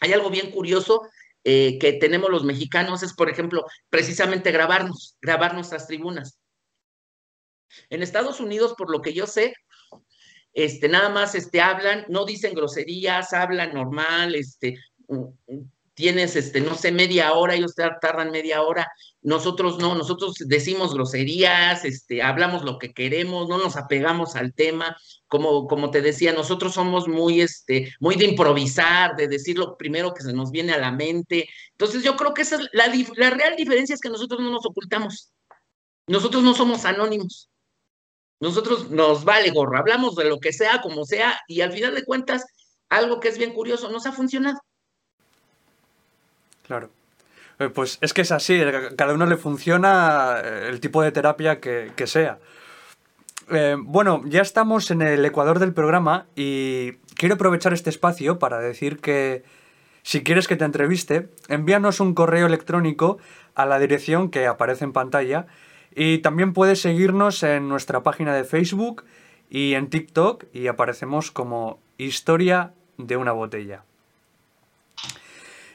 hay 0.00 0.12
algo 0.12 0.30
bien 0.30 0.50
curioso 0.50 1.02
eh, 1.44 1.78
que 1.78 1.94
tenemos 1.94 2.30
los 2.30 2.44
mexicanos, 2.44 3.02
es 3.02 3.14
por 3.14 3.30
ejemplo, 3.30 3.64
precisamente 3.88 4.50
grabarnos, 4.50 5.16
grabar 5.20 5.54
nuestras 5.54 5.86
tribunas. 5.86 6.38
En 7.88 8.02
Estados 8.02 8.40
Unidos, 8.40 8.74
por 8.76 8.90
lo 8.90 9.00
que 9.00 9.12
yo 9.12 9.26
sé, 9.26 9.54
este, 10.52 10.88
nada 10.88 11.08
más 11.08 11.34
este, 11.34 11.60
hablan, 11.60 12.04
no 12.08 12.24
dicen 12.24 12.54
groserías, 12.54 13.32
hablan 13.32 13.72
normal, 13.72 14.34
este, 14.34 14.76
tienes, 15.94 16.36
este, 16.36 16.60
no 16.60 16.74
sé, 16.74 16.92
media 16.92 17.32
hora, 17.32 17.54
ellos 17.54 17.74
tardan 17.74 18.30
media 18.30 18.62
hora, 18.62 18.86
nosotros 19.22 19.78
no, 19.78 19.94
nosotros 19.94 20.34
decimos 20.46 20.94
groserías, 20.94 21.84
este, 21.84 22.22
hablamos 22.22 22.64
lo 22.64 22.78
que 22.78 22.92
queremos, 22.92 23.48
no 23.48 23.58
nos 23.58 23.76
apegamos 23.76 24.34
al 24.36 24.54
tema, 24.54 24.96
como, 25.26 25.66
como 25.66 25.90
te 25.90 26.00
decía, 26.00 26.32
nosotros 26.32 26.74
somos 26.74 27.06
muy, 27.06 27.40
este, 27.40 27.92
muy 28.00 28.16
de 28.16 28.24
improvisar, 28.24 29.16
de 29.16 29.28
decir 29.28 29.58
lo 29.58 29.76
primero 29.76 30.14
que 30.14 30.22
se 30.22 30.32
nos 30.32 30.50
viene 30.50 30.72
a 30.72 30.78
la 30.78 30.90
mente, 30.90 31.48
entonces 31.72 32.02
yo 32.02 32.16
creo 32.16 32.32
que 32.32 32.42
esa 32.42 32.56
es 32.56 32.68
la, 32.72 32.92
la 33.16 33.30
real 33.30 33.56
diferencia 33.56 33.94
es 33.94 34.00
que 34.00 34.08
nosotros 34.08 34.40
no 34.40 34.50
nos 34.50 34.64
ocultamos, 34.64 35.32
nosotros 36.06 36.42
no 36.42 36.54
somos 36.54 36.84
anónimos. 36.84 37.48
Nosotros 38.40 38.90
nos 38.90 39.24
vale 39.24 39.50
gorro, 39.50 39.76
hablamos 39.76 40.16
de 40.16 40.24
lo 40.24 40.40
que 40.40 40.54
sea, 40.54 40.80
como 40.80 41.04
sea, 41.04 41.38
y 41.46 41.60
al 41.60 41.72
final 41.72 41.94
de 41.94 42.06
cuentas, 42.06 42.46
algo 42.88 43.20
que 43.20 43.28
es 43.28 43.36
bien 43.36 43.52
curioso, 43.52 43.90
nos 43.90 44.06
ha 44.06 44.12
funcionado. 44.12 44.58
Claro. 46.66 46.90
Eh, 47.60 47.68
pues 47.68 47.98
es 48.00 48.14
que 48.14 48.22
es 48.22 48.32
así, 48.32 48.54
eh, 48.54 48.72
cada 48.96 49.12
uno 49.12 49.26
le 49.26 49.36
funciona 49.36 50.38
eh, 50.42 50.68
el 50.70 50.80
tipo 50.80 51.02
de 51.02 51.12
terapia 51.12 51.60
que, 51.60 51.92
sea. 52.06 52.38
bueno, 53.82 54.22
ya 54.24 54.40
estamos 54.40 54.90
en 54.90 55.02
el 55.02 55.24
ecuador 55.24 55.58
del 55.58 55.74
programa 55.74 56.26
y 56.34 56.92
quiero 57.16 57.34
aprovechar 57.34 57.74
este 57.74 57.90
espacio 57.90 58.38
para 58.38 58.60
decir 58.60 59.00
que 59.00 59.44
si 60.02 60.22
quieres 60.22 60.48
que 60.48 60.56
te 60.56 60.64
entreviste, 60.64 61.28
envíanos 61.48 62.00
un 62.00 62.14
correo 62.14 62.46
electrónico 62.46 63.18
a 63.54 63.66
la 63.66 63.78
dirección 63.78 64.30
que 64.30 64.46
aparece 64.46 64.84
en 64.84 64.94
pantalla 64.94 65.46
y 65.94 66.18
también 66.18 66.54
puedes 66.54 66.80
seguirnos 66.80 67.42
en 67.42 67.68
nuestra 67.68 68.02
página 68.02 68.34
de 68.34 68.44
Facebook 68.44 69.04
y 69.50 69.74
en 69.74 69.90
TikTok 69.90 70.44
y 70.54 70.68
aparecemos 70.68 71.30
como 71.30 71.80
Historia 71.98 72.72
de 72.96 73.18
una 73.18 73.32
botella. 73.32 73.84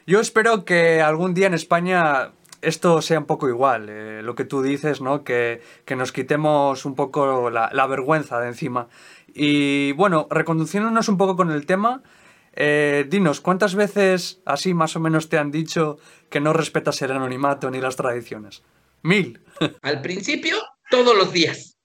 Yo 0.06 0.20
espero 0.20 0.64
que 0.64 1.00
algún 1.00 1.34
día 1.34 1.48
en 1.48 1.54
España 1.54 2.32
esto 2.62 3.02
sea 3.02 3.18
un 3.18 3.26
poco 3.26 3.48
igual, 3.48 3.88
eh, 3.88 4.22
lo 4.22 4.36
que 4.36 4.44
tú 4.44 4.62
dices, 4.62 5.00
¿no? 5.00 5.24
Que, 5.24 5.62
nos 5.96 6.12
quitemos 6.12 6.84
un 6.84 6.94
poco 6.94 7.50
la, 7.50 7.86
vergüenza 7.88 8.38
de 8.38 8.48
encima. 8.48 8.88
Y 9.34 9.92
bueno, 9.92 10.28
reconduciéndonos 10.30 11.08
un 11.08 11.16
poco 11.16 11.34
con 11.34 11.50
el 11.50 11.66
tema, 11.66 12.04
eh, 12.52 13.04
dinos, 13.08 13.40
¿cuántas 13.40 13.74
veces 13.74 14.40
así 14.44 14.74
más 14.74 14.94
o 14.94 15.00
menos 15.00 15.28
te 15.28 15.38
han 15.38 15.50
dicho 15.50 15.98
que 16.30 16.40
no 16.40 16.52
respetas 16.52 17.02
el 17.02 17.10
anonimato 17.10 17.68
ni 17.70 17.80
las 17.80 17.96
tradiciones? 17.96 18.62
Mil. 19.02 19.40
Al 19.82 20.02
principio, 20.02 20.56
todos 20.88 21.16
los 21.16 21.32
días. 21.32 21.76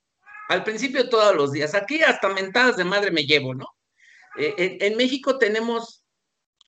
Al 0.48 0.64
principio, 0.64 1.10
todos 1.10 1.36
los 1.36 1.52
días. 1.52 1.74
Aquí 1.74 2.04
hasta 2.04 2.30
mentadas 2.30 2.78
de 2.78 2.84
madre 2.84 3.10
me 3.10 3.26
llevo, 3.26 3.56
¿no? 3.56 3.66
Eh, 4.38 4.78
en 4.82 4.96
México 4.96 5.38
tenemos 5.38 6.01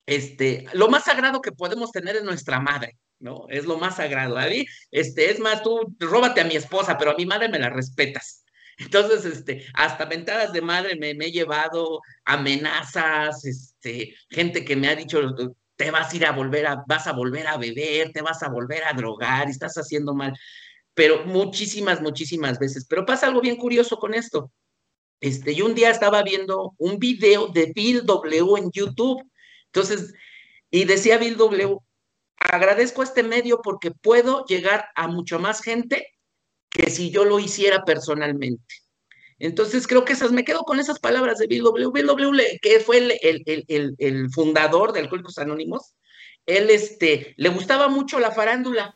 este, 0.06 0.66
lo 0.74 0.90
más 0.90 1.06
sagrado 1.06 1.42
que 1.42 1.52
podemos 1.52 1.92
tener 1.92 2.16
es 2.16 2.24
nuestra 2.24 2.60
madre, 2.60 2.98
¿no? 3.20 3.46
Es 3.50 3.66
lo 3.66 3.78
más 3.78 3.98
sagrado. 3.98 4.38
A 4.38 4.48
mí, 4.48 4.66
este, 4.92 5.32
es 5.32 5.40
más, 5.40 5.64
tú 5.64 5.96
róbate 6.00 6.42
a 6.42 6.46
mi 6.46 6.56
esposa, 6.56 6.98
pero 6.98 7.12
a 7.12 7.16
mi 7.16 7.26
madre 7.26 7.50
me 7.50 7.60
la 7.60 7.70
respetas. 7.70 8.44
Entonces, 8.78 9.26
este, 9.26 9.66
hasta 9.74 10.06
ventadas 10.06 10.52
de 10.52 10.62
madre 10.62 10.96
me, 10.96 11.12
he 11.12 11.32
llevado 11.32 12.02
amenazas, 12.26 13.46
este, 13.46 14.16
gente 14.30 14.66
que 14.66 14.76
me 14.76 14.88
ha 14.90 14.96
dicho, 14.96 15.22
te 15.76 15.92
vas 15.92 16.12
a 16.12 16.16
ir 16.16 16.26
a 16.26 16.32
volver 16.32 16.68
a, 16.68 16.84
vas 16.88 17.08
a 17.08 17.14
volver 17.14 17.48
a 17.48 17.58
beber, 17.58 18.12
te 18.12 18.22
vas 18.22 18.44
a 18.44 18.50
volver 18.50 18.84
a 18.84 18.94
drogar, 18.94 19.50
estás 19.50 19.76
haciendo 19.76 20.14
mal. 20.14 20.34
Pero 20.94 21.26
muchísimas, 21.26 22.02
muchísimas 22.02 22.60
veces. 22.60 22.86
Pero 22.88 23.06
pasa 23.06 23.28
algo 23.28 23.42
bien 23.42 23.56
curioso 23.56 23.98
con 23.98 24.14
esto. 24.14 24.52
Este, 25.20 25.56
yo 25.56 25.66
un 25.66 25.76
día 25.76 25.90
estaba 25.90 26.22
viendo 26.24 26.74
un 26.78 27.00
video 27.00 27.48
de 27.48 27.72
Bill 27.74 28.06
W 28.06 28.58
en 28.58 28.72
YouTube 28.72 29.24
entonces, 29.74 30.14
y 30.70 30.86
decía 30.86 31.18
Bill 31.18 31.36
W., 31.36 31.80
agradezco 32.38 33.02
a 33.02 33.06
este 33.06 33.24
medio 33.24 33.60
porque 33.64 33.90
puedo 33.90 34.46
llegar 34.46 34.86
a 34.96 35.08
mucho 35.08 35.40
más 35.40 35.62
gente 35.62 36.14
que 36.70 36.92
si 36.92 37.10
yo 37.10 37.26
lo 37.26 37.40
hiciera 37.40 37.84
personalmente. 37.84 38.76
Entonces 39.40 39.88
creo 39.88 40.06
que 40.06 40.14
esas, 40.14 40.32
me 40.32 40.44
quedo 40.44 40.62
con 40.62 40.80
esas 40.80 41.00
palabras 41.00 41.40
de 41.40 41.48
Bill 41.48 41.64
W. 41.64 41.90
Bill 41.92 42.06
W, 42.06 42.60
que 42.62 42.80
fue 42.82 42.98
el, 42.98 44.30
fundador 44.32 44.94
de 44.94 45.00
Alcohólicos 45.00 45.40
Anónimos, 45.40 45.96
él 46.46 46.70
este, 46.70 47.34
le 47.38 47.50
gustaba 47.50 47.88
mucho 47.88 48.20
la 48.20 48.30
farándula. 48.30 48.96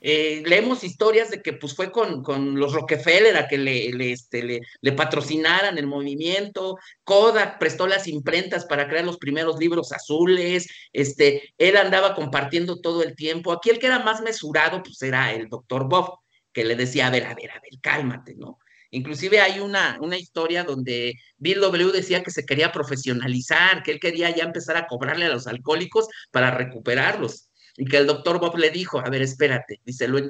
Eh, 0.00 0.42
leemos 0.46 0.84
historias 0.84 1.30
de 1.30 1.42
que 1.42 1.52
pues 1.52 1.74
fue 1.74 1.90
con, 1.90 2.22
los 2.58 2.72
Rockefeller 2.72 3.36
a 3.36 3.48
que 3.48 3.58
le, 3.58 4.12
este, 4.12 4.42
le, 4.42 4.60
le, 4.80 4.92
patrocinaran 4.92 5.76
el 5.76 5.86
movimiento, 5.86 6.76
Kodak 7.04 7.58
prestó 7.58 7.86
las 7.86 8.06
imprentas 8.06 8.64
para 8.64 8.88
crear 8.88 9.04
los 9.04 9.18
primeros 9.18 9.58
libros 9.58 9.92
azules, 9.92 10.68
este, 10.92 11.54
él 11.58 11.76
andaba 11.76 12.14
compartiendo 12.14 12.80
todo 12.80 13.02
el 13.02 13.16
tiempo. 13.16 13.52
Aquí 13.52 13.70
el 13.70 13.78
que 13.78 13.86
era 13.86 13.98
más 13.98 14.20
mesurado 14.20 14.82
pues 14.82 15.02
era 15.02 15.32
el 15.32 15.48
doctor 15.48 15.88
Bob, 15.88 16.18
que 16.52 16.64
le 16.64 16.76
decía, 16.76 17.08
a 17.08 17.10
ver, 17.10 17.24
a 17.24 17.34
ver, 17.34 17.50
a 17.50 17.60
ver, 17.60 17.80
cálmate, 17.80 18.34
¿no? 18.36 18.58
Inclusive 18.90 19.40
hay 19.40 19.60
una, 19.60 19.98
una 20.00 20.16
historia 20.16 20.64
donde 20.64 21.14
Bill 21.36 21.60
W 21.60 21.92
decía 21.92 22.22
que 22.22 22.30
se 22.30 22.46
quería 22.46 22.72
profesionalizar, 22.72 23.82
que 23.82 23.92
él 23.92 24.00
quería 24.00 24.34
ya 24.34 24.44
empezar 24.44 24.76
a 24.76 24.86
cobrarle 24.86 25.26
a 25.26 25.30
los 25.30 25.46
alcohólicos 25.46 26.08
para 26.30 26.50
recuperarlos. 26.52 27.47
Y 27.78 27.86
que 27.86 27.96
el 27.96 28.06
doctor 28.06 28.38
Bob 28.38 28.58
le 28.58 28.70
dijo, 28.70 28.98
a 28.98 29.08
ver, 29.08 29.22
espérate, 29.22 29.80
dice, 29.84 30.06
lo, 30.08 30.20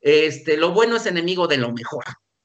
este, 0.00 0.56
lo 0.56 0.72
bueno 0.72 0.96
es 0.96 1.06
enemigo 1.06 1.48
de 1.48 1.56
lo 1.56 1.72
mejor. 1.72 2.04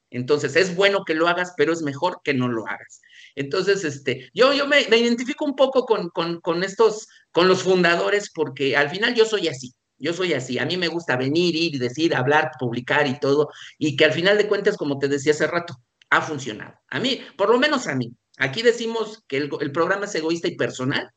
Entonces, 0.09 0.55
es 0.55 0.75
bueno 0.75 1.03
que 1.05 1.13
lo 1.13 1.27
hagas, 1.27 1.53
pero 1.57 1.73
es 1.73 1.81
mejor 1.81 2.21
que 2.23 2.33
no 2.33 2.47
lo 2.47 2.65
hagas. 2.67 3.01
Entonces, 3.35 3.83
este, 3.83 4.31
yo, 4.33 4.53
yo 4.53 4.65
me, 4.67 4.81
identifico 4.81 5.45
un 5.45 5.55
poco 5.55 5.85
con, 5.85 6.09
con, 6.09 6.39
con 6.39 6.63
estos, 6.63 7.07
con 7.31 7.47
los 7.47 7.63
fundadores, 7.63 8.31
porque 8.33 8.77
al 8.77 8.89
final 8.89 9.13
yo 9.13 9.25
soy 9.25 9.49
así. 9.49 9.75
Yo 9.97 10.13
soy 10.13 10.33
así, 10.33 10.59
a 10.59 10.65
mí 10.65 10.75
me 10.75 10.89
gusta 10.89 11.15
venir, 11.15 11.55
ir, 11.55 11.79
decir, 11.79 12.15
hablar, 12.15 12.51
publicar 12.59 13.07
y 13.07 13.17
todo, 13.19 13.49
y 13.77 13.95
que 13.95 14.05
al 14.05 14.11
final 14.11 14.37
de 14.37 14.47
cuentas, 14.47 14.75
como 14.75 14.99
te 14.99 15.07
decía 15.07 15.31
hace 15.31 15.47
rato, 15.47 15.75
ha 16.09 16.21
funcionado. 16.21 16.73
A 16.89 16.99
mí, 16.99 17.21
por 17.37 17.49
lo 17.49 17.59
menos 17.59 17.87
a 17.87 17.95
mí. 17.95 18.13
Aquí 18.37 18.61
decimos 18.61 19.23
que 19.27 19.37
el, 19.37 19.71
programa 19.71 20.05
es 20.05 20.15
egoísta 20.15 20.49
y 20.49 20.57
personal, 20.57 21.09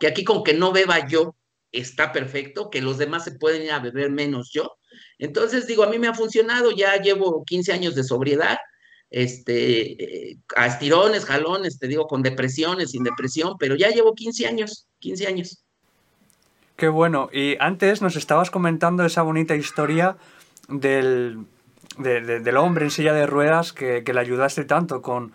que 0.00 0.08
aquí 0.08 0.24
con 0.24 0.42
que 0.42 0.54
no 0.54 0.72
beba 0.72 1.06
yo 1.06 1.36
está 1.80 2.12
perfecto, 2.12 2.70
que 2.70 2.82
los 2.82 2.98
demás 2.98 3.24
se 3.24 3.32
pueden 3.32 3.62
ir 3.62 3.72
a 3.72 3.78
beber 3.78 4.10
menos 4.10 4.50
yo. 4.52 4.76
Entonces 5.18 5.66
digo, 5.66 5.84
a 5.84 5.88
mí 5.88 5.98
me 5.98 6.08
ha 6.08 6.14
funcionado, 6.14 6.70
ya 6.70 6.96
llevo 6.96 7.44
15 7.44 7.72
años 7.72 7.94
de 7.94 8.04
sobriedad, 8.04 8.58
este, 9.10 10.30
eh, 10.30 10.38
a 10.56 10.66
estirones, 10.66 11.24
jalones, 11.24 11.78
te 11.78 11.88
digo, 11.88 12.06
con 12.06 12.22
depresiones, 12.22 12.90
sin 12.90 13.04
depresión, 13.04 13.56
pero 13.58 13.76
ya 13.76 13.90
llevo 13.90 14.14
15 14.14 14.46
años, 14.46 14.86
15 14.98 15.26
años. 15.26 15.64
Qué 16.76 16.88
bueno. 16.88 17.30
Y 17.32 17.56
antes 17.60 18.02
nos 18.02 18.16
estabas 18.16 18.50
comentando 18.50 19.04
esa 19.04 19.22
bonita 19.22 19.56
historia 19.56 20.18
del, 20.68 21.46
del 21.98 22.56
hombre 22.56 22.84
en 22.84 22.90
silla 22.90 23.14
de 23.14 23.26
ruedas 23.26 23.72
que, 23.72 24.02
le 24.06 24.20
ayudaste 24.20 24.64
tanto 24.64 25.00
con, 25.02 25.32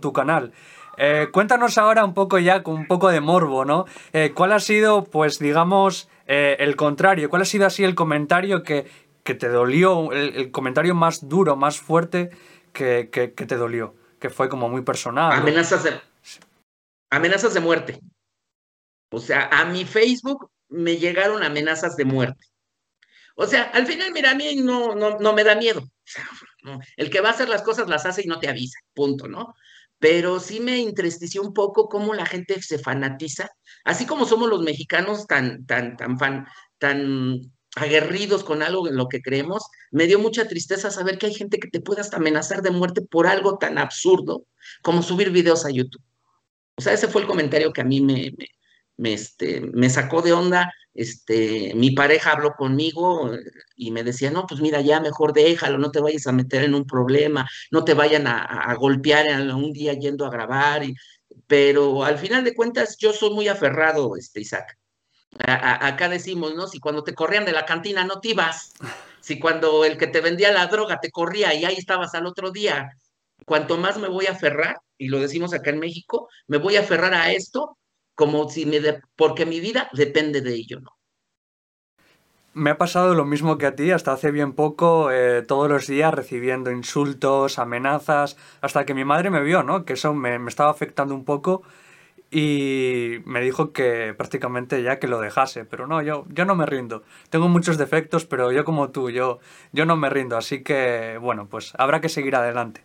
tu 0.00 0.12
canal. 0.12 0.52
Eh, 0.96 1.28
cuéntanos 1.32 1.78
ahora 1.78 2.04
un 2.04 2.14
poco 2.14 2.38
ya, 2.38 2.62
con 2.62 2.74
un 2.74 2.86
poco 2.86 3.08
de 3.10 3.20
morbo, 3.20 3.64
¿no? 3.64 3.86
Eh, 4.12 4.32
¿Cuál 4.34 4.52
ha 4.52 4.60
sido, 4.60 5.04
pues, 5.04 5.38
digamos, 5.38 6.08
eh, 6.26 6.56
el 6.60 6.76
contrario? 6.76 7.30
¿Cuál 7.30 7.42
ha 7.42 7.46
sido 7.46 7.66
así 7.66 7.84
el 7.84 7.94
comentario 7.94 8.62
que, 8.62 8.86
te 9.22 9.48
dolió, 9.48 10.12
el, 10.12 10.50
comentario 10.50 10.94
más 10.94 11.28
duro, 11.28 11.56
más 11.56 11.78
fuerte 11.78 12.30
que, 12.72 13.10
que, 13.10 13.28
te 13.28 13.56
dolió? 13.56 13.94
Que 14.18 14.30
fue 14.30 14.48
como 14.48 14.68
muy 14.68 14.82
personal. 14.82 15.32
Amenazas 15.32 15.84
de, 15.84 16.00
amenazas 17.10 17.54
de 17.54 17.60
muerte. 17.60 18.00
O 19.10 19.20
sea, 19.20 19.48
a 19.52 19.64
mi 19.64 19.84
Facebook 19.84 20.50
me 20.68 20.96
llegaron 20.96 21.42
amenazas 21.42 21.96
de 21.96 22.04
muerte. 22.04 22.46
O 23.36 23.46
sea, 23.46 23.64
al 23.64 23.86
final, 23.86 24.12
mira, 24.12 24.30
a 24.30 24.34
mí 24.34 24.56
no, 24.56 24.94
no, 24.94 25.18
no 25.18 25.32
me 25.32 25.44
da 25.44 25.56
miedo. 25.56 25.82
El 26.96 27.10
que 27.10 27.20
va 27.20 27.30
a 27.30 27.32
hacer 27.32 27.48
las 27.48 27.62
cosas 27.62 27.88
las 27.88 28.06
hace 28.06 28.22
y 28.24 28.26
no 28.26 28.38
te 28.38 28.48
avisa, 28.48 28.78
punto, 28.94 29.28
¿no? 29.28 29.54
Pero 30.04 30.38
sí 30.38 30.60
me 30.60 30.82
entristeció 30.82 31.40
un 31.40 31.54
poco 31.54 31.88
cómo 31.88 32.12
la 32.12 32.26
gente 32.26 32.60
se 32.60 32.78
fanatiza, 32.78 33.48
así 33.86 34.04
como 34.04 34.26
somos 34.26 34.50
los 34.50 34.60
mexicanos 34.60 35.26
tan, 35.26 35.64
tan, 35.64 35.96
tan 35.96 36.18
fan, 36.18 36.46
tan 36.76 37.40
aguerridos 37.74 38.44
con 38.44 38.62
algo 38.62 38.86
en 38.86 38.98
lo 38.98 39.08
que 39.08 39.22
creemos, 39.22 39.66
me 39.92 40.06
dio 40.06 40.18
mucha 40.18 40.46
tristeza 40.46 40.90
saber 40.90 41.16
que 41.16 41.24
hay 41.24 41.34
gente 41.34 41.58
que 41.58 41.70
te 41.70 41.80
puede 41.80 42.02
hasta 42.02 42.18
amenazar 42.18 42.60
de 42.60 42.70
muerte 42.70 43.00
por 43.00 43.26
algo 43.26 43.56
tan 43.56 43.78
absurdo 43.78 44.44
como 44.82 45.02
subir 45.02 45.30
videos 45.30 45.64
a 45.64 45.70
YouTube. 45.70 46.02
O 46.76 46.82
sea, 46.82 46.92
ese 46.92 47.08
fue 47.08 47.22
el 47.22 47.26
comentario 47.26 47.72
que 47.72 47.80
a 47.80 47.84
mí 47.84 48.02
me, 48.02 48.30
me, 48.36 48.48
este, 48.98 49.60
me 49.60 49.90
sacó 49.90 50.22
de 50.22 50.32
onda, 50.32 50.72
este, 50.94 51.72
mi 51.74 51.90
pareja 51.90 52.32
habló 52.32 52.54
conmigo 52.54 53.32
y 53.74 53.90
me 53.90 54.04
decía, 54.04 54.30
no, 54.30 54.46
pues 54.46 54.60
mira, 54.60 54.80
ya 54.80 55.00
mejor 55.00 55.32
déjalo, 55.32 55.78
no 55.78 55.90
te 55.90 56.00
vayas 56.00 56.26
a 56.26 56.32
meter 56.32 56.62
en 56.62 56.74
un 56.74 56.86
problema, 56.86 57.48
no 57.70 57.84
te 57.84 57.94
vayan 57.94 58.26
a, 58.26 58.72
golpear 58.78 59.26
en 59.26 59.50
un 59.50 59.72
día 59.72 59.94
yendo 59.94 60.24
a 60.24 60.30
grabar, 60.30 60.84
y, 60.84 60.94
pero 61.46 62.04
al 62.04 62.18
final 62.18 62.44
de 62.44 62.54
cuentas 62.54 62.96
yo 62.98 63.12
soy 63.12 63.30
muy 63.30 63.48
aferrado, 63.48 64.16
este, 64.16 64.40
Isaac. 64.40 64.78
acá 65.38 66.08
decimos, 66.08 66.54
¿no? 66.54 66.68
Si 66.68 66.78
cuando 66.78 67.02
te 67.02 67.14
corrían 67.14 67.44
de 67.44 67.52
la 67.52 67.66
cantina 67.66 68.04
no 68.04 68.20
te 68.20 68.28
ibas, 68.28 68.72
si 69.20 69.40
cuando 69.40 69.84
el 69.84 69.98
que 69.98 70.06
te 70.06 70.20
vendía 70.20 70.52
la 70.52 70.66
droga 70.68 71.00
te 71.00 71.10
corría 71.10 71.54
y 71.54 71.64
ahí 71.64 71.76
estabas 71.76 72.14
al 72.14 72.26
otro 72.26 72.52
día, 72.52 72.90
cuanto 73.44 73.76
más 73.78 73.98
me 73.98 74.08
voy 74.08 74.26
a 74.26 74.32
aferrar, 74.32 74.76
y 74.96 75.08
lo 75.08 75.18
decimos 75.18 75.52
acá 75.52 75.70
en 75.70 75.80
México, 75.80 76.28
me 76.46 76.58
voy 76.58 76.76
a 76.76 76.80
aferrar 76.80 77.14
a 77.14 77.32
esto, 77.32 77.78
como 78.14 78.48
si 78.48 78.66
me... 78.66 78.80
porque 79.16 79.46
mi 79.46 79.60
vida 79.60 79.88
depende 79.92 80.40
de 80.40 80.54
ello, 80.54 80.80
¿no? 80.80 80.90
Me 82.54 82.70
ha 82.70 82.78
pasado 82.78 83.14
lo 83.14 83.24
mismo 83.24 83.58
que 83.58 83.66
a 83.66 83.74
ti, 83.74 83.90
hasta 83.90 84.12
hace 84.12 84.30
bien 84.30 84.52
poco, 84.52 85.10
eh, 85.10 85.42
todos 85.42 85.68
los 85.68 85.88
días 85.88 86.14
recibiendo 86.14 86.70
insultos, 86.70 87.58
amenazas, 87.58 88.36
hasta 88.60 88.86
que 88.86 88.94
mi 88.94 89.04
madre 89.04 89.30
me 89.30 89.42
vio, 89.42 89.64
¿no? 89.64 89.84
Que 89.84 89.94
eso 89.94 90.14
me, 90.14 90.36
estaba 90.46 90.70
afectando 90.70 91.16
un 91.16 91.24
poco 91.24 91.62
y 92.30 93.18
me 93.26 93.40
dijo 93.40 93.72
que 93.72 94.14
prácticamente 94.16 94.82
ya 94.84 95.00
que 95.00 95.08
lo 95.08 95.20
dejase, 95.20 95.64
pero 95.64 95.86
no, 95.88 96.02
yo, 96.02 96.26
yo 96.28 96.44
no 96.44 96.54
me 96.54 96.66
rindo. 96.66 97.02
Tengo 97.30 97.48
muchos 97.48 97.76
defectos, 97.78 98.24
pero 98.26 98.52
yo 98.52 98.64
como 98.64 98.90
tú, 98.90 99.10
yo, 99.10 99.40
yo 99.72 99.84
no 99.86 99.96
me 99.96 100.08
rindo, 100.10 100.36
así 100.36 100.62
que 100.62 101.18
bueno, 101.20 101.48
pues 101.48 101.72
habrá 101.78 102.00
que 102.00 102.08
seguir 102.08 102.36
adelante. 102.36 102.82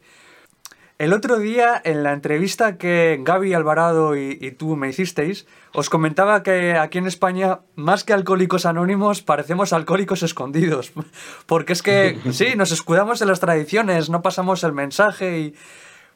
El 0.99 1.13
otro 1.13 1.39
día, 1.39 1.81
en 1.85 2.03
la 2.03 2.12
entrevista 2.12 2.77
que 2.77 3.21
Gaby 3.23 3.53
Alvarado 3.53 4.17
y, 4.17 4.51
tú 4.59 4.75
me 4.75 4.89
hicisteis, 4.89 5.47
os 5.73 5.89
comentaba 5.89 6.43
que 6.43 6.73
aquí 6.73 6.97
en 6.97 7.07
España, 7.07 7.62
más 7.77 8.03
que 8.03 8.12
alcohólicos 8.12 8.65
anónimos, 8.65 9.21
parecemos 9.21 9.71
alcohólicos 9.71 10.23
escondidos. 10.23 10.91
Porque 11.45 11.71
es 11.71 11.81
que, 11.81 12.19
sí, 12.33 12.47
nos 12.57 12.73
escudamos 12.73 13.21
en 13.21 13.29
las 13.29 13.39
tradiciones, 13.39 14.09
no 14.09 14.21
pasamos 14.21 14.63
el 14.65 14.73
mensaje 14.73 15.39
y... 15.39 15.55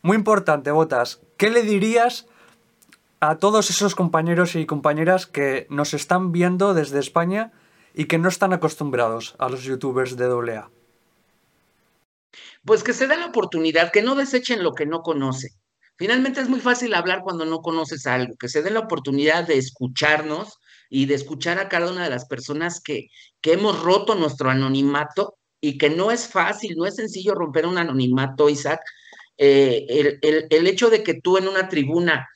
Muy 0.01 0.17
importante, 0.17 0.69
Botas, 0.71 1.21
¿qué 1.37 1.49
le 1.49 1.61
dirías 1.61 2.27
a 3.21 3.37
todos 3.37 3.69
esos 3.69 3.95
compañeros 3.95 4.57
y 4.57 4.65
compañeras 4.65 5.27
que 5.27 5.65
nos 5.69 5.93
están 5.93 6.33
viendo 6.33 6.73
desde 6.73 6.99
España 6.99 7.53
y 7.93 8.03
que 8.03 8.17
no 8.17 8.27
están 8.27 8.51
acostumbrados 8.51 9.35
a 9.39 9.47
los 9.47 9.63
youtubers 9.63 10.17
de 10.17 10.25
AA? 10.25 10.69
Pues 12.65 12.83
que 12.83 12.93
se 12.93 13.07
den 13.07 13.19
la 13.19 13.27
oportunidad, 13.27 13.91
que 13.91 14.01
no 14.01 14.15
desechen 14.15 14.63
lo 14.63 14.73
que 14.73 14.85
no 14.85 15.01
conocen. 15.01 15.51
Finalmente 15.97 16.41
es 16.41 16.49
muy 16.49 16.59
fácil 16.59 16.93
hablar 16.93 17.21
cuando 17.23 17.45
no 17.45 17.61
conoces 17.61 18.07
algo, 18.07 18.35
que 18.37 18.49
se 18.49 18.61
den 18.63 18.73
la 18.73 18.81
oportunidad 18.81 19.45
de 19.45 19.57
escucharnos 19.57 20.59
y 20.89 21.05
de 21.05 21.15
escuchar 21.15 21.59
a 21.59 21.69
cada 21.69 21.91
una 21.91 22.03
de 22.03 22.09
las 22.09 22.25
personas 22.25 22.81
que, 22.81 23.07
que 23.41 23.53
hemos 23.53 23.81
roto 23.81 24.15
nuestro 24.15 24.49
anonimato 24.49 25.37
y 25.61 25.77
que 25.77 25.89
no 25.89 26.11
es 26.11 26.27
fácil, 26.27 26.75
no 26.75 26.85
es 26.85 26.95
sencillo 26.95 27.35
romper 27.35 27.65
un 27.65 27.77
anonimato, 27.77 28.49
Isaac. 28.49 28.81
Eh, 29.37 29.85
el, 30.21 30.47
el 30.49 30.67
hecho 30.67 30.89
de 30.89 31.03
que 31.03 31.15
tú 31.15 31.37
en 31.37 31.47
una 31.47 31.67
tribuna 31.69 32.27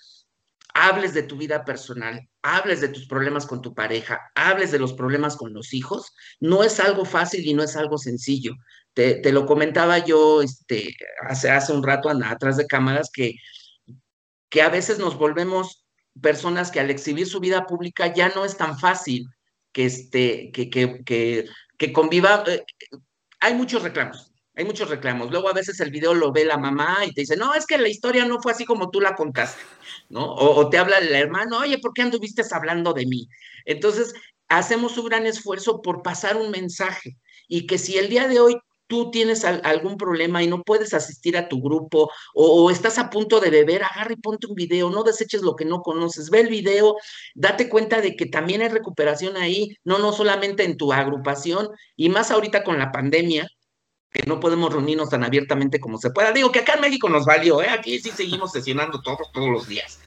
hables 0.74 1.14
de 1.14 1.24
tu 1.24 1.38
vida 1.38 1.66
personal, 1.66 2.30
hables 2.44 2.82
de 2.82 2.90
tus 2.90 3.08
problemas 3.08 3.48
con 3.48 3.62
tu 3.62 3.74
pareja, 3.74 4.32
hables 4.36 4.72
de 4.72 4.80
los 4.80 4.94
problemas 4.94 5.36
con 5.36 5.54
los 5.54 5.74
hijos, 5.74 6.14
no 6.40 6.64
es 6.64 6.80
algo 6.80 7.04
fácil 7.04 7.46
y 7.48 7.54
no 7.54 7.64
es 7.64 7.76
algo 7.76 7.98
sencillo. 7.98 8.54
Te, 8.98 9.32
lo 9.32 9.46
comentaba 9.46 10.00
yo 10.00 10.42
este, 10.42 10.96
hace, 11.22 11.52
hace 11.52 11.72
un 11.72 11.84
rato 11.84 12.10
atrás 12.10 12.58
de 12.58 12.66
cámaras 12.66 13.12
que, 13.14 13.36
que 14.50 14.64
a 14.64 14.70
veces 14.70 14.98
nos 14.98 15.20
volvemos 15.20 15.86
personas 16.20 16.72
que 16.72 16.80
al 16.80 16.90
exhibir 16.90 17.28
su 17.28 17.40
vida 17.40 17.68
pública 17.68 18.12
ya 18.12 18.30
no 18.30 18.44
es 18.44 18.58
tan 18.58 18.80
fácil 18.80 19.28
que, 19.72 19.86
este, 19.86 20.52
que, 20.52 20.72
que, 20.72 21.04
que, 21.06 21.46
que 21.78 21.94
conviva. 21.94 22.44
Eh, 22.48 22.64
hay 23.40 23.54
muchos 23.54 23.84
reclamos, 23.84 24.32
hay 24.56 24.66
muchos 24.66 24.90
reclamos. 24.90 25.30
Luego 25.30 25.48
a 25.48 25.54
veces 25.54 25.80
el 25.80 25.92
video 25.92 26.16
lo 26.16 26.32
ve 26.32 26.44
la 26.44 26.58
mamá 26.58 27.06
y 27.06 27.14
te 27.14 27.22
dice, 27.22 27.38
no, 27.38 27.54
es 27.54 27.68
que 27.68 27.78
la 27.78 27.90
historia 27.90 28.26
no 28.26 28.42
fue 28.42 28.54
así 28.54 28.66
como 28.66 28.90
tú 28.90 29.00
la 29.00 29.14
contaste, 29.14 29.62
¿no? 30.10 30.26
O, 30.26 30.56
o 30.60 30.70
te 30.72 30.80
habla 30.80 30.98
el 30.98 31.14
hermano, 31.14 31.60
oye, 31.60 31.78
¿por 31.78 31.94
qué 31.94 32.02
anduviste 32.02 32.42
hablando 32.50 32.94
de 32.94 33.06
mí? 33.06 33.30
Entonces, 33.66 34.16
hacemos 34.48 34.98
un 34.98 35.06
gran 35.06 35.28
esfuerzo 35.28 35.84
por 35.84 36.02
pasar 36.02 36.36
un 36.36 36.50
mensaje 36.50 37.16
y 37.48 37.68
que 37.68 37.78
si 37.78 38.00
el 38.00 38.10
día 38.10 38.28
de 38.28 38.40
hoy 38.40 38.58
tú 38.88 39.12
tienes 39.12 39.46
algún 39.46 39.98
problema 39.98 40.42
y 40.42 40.48
no 40.48 40.64
puedes 40.64 40.94
asistir 40.94 41.38
a 41.38 41.48
tu 41.48 41.62
grupo 41.62 42.12
o, 42.34 42.72
estás 42.72 42.98
a 42.98 43.10
punto 43.10 43.40
de 43.40 43.50
beber, 43.50 43.84
agarra 43.84 44.14
y 44.14 44.18
ponte 44.18 44.48
un 44.48 44.56
video, 44.56 44.90
no 44.90 45.04
deseches 45.04 45.42
lo 45.42 45.56
que 45.56 45.66
no 45.66 45.82
conoces, 45.82 46.30
ve 46.30 46.42
el 46.42 46.48
video, 46.48 46.96
date 47.36 47.70
cuenta 47.70 48.02
de 48.02 48.16
que 48.16 48.26
también 48.26 48.62
hay 48.62 48.70
recuperación 48.70 49.38
ahí, 49.38 49.78
no, 49.84 50.00
no 50.00 50.12
solamente 50.14 50.64
en 50.64 50.78
tu 50.78 50.94
agrupación 50.94 51.70
y 51.96 52.10
más 52.10 52.32
ahorita 52.32 52.64
con 52.64 52.80
la 52.80 52.92
pandemia, 52.92 53.48
que 54.12 54.24
no 54.24 54.40
podemos 54.40 54.72
reunirnos 54.72 55.10
tan 55.10 55.24
abiertamente 55.24 55.80
como 55.80 55.98
se 55.98 56.12
pueda. 56.12 56.32
Digo 56.32 56.52
que 56.52 56.60
acá 56.60 56.76
en 56.76 56.82
México 56.82 57.10
nos 57.10 57.26
valió, 57.26 57.62
¿eh? 57.62 57.70
aquí 57.70 58.00
sí 58.00 58.12
seguimos 58.12 58.52
sesionando 58.52 59.02
todos, 59.02 59.32
todos 59.34 59.50
los 59.50 59.68
días. 59.68 60.00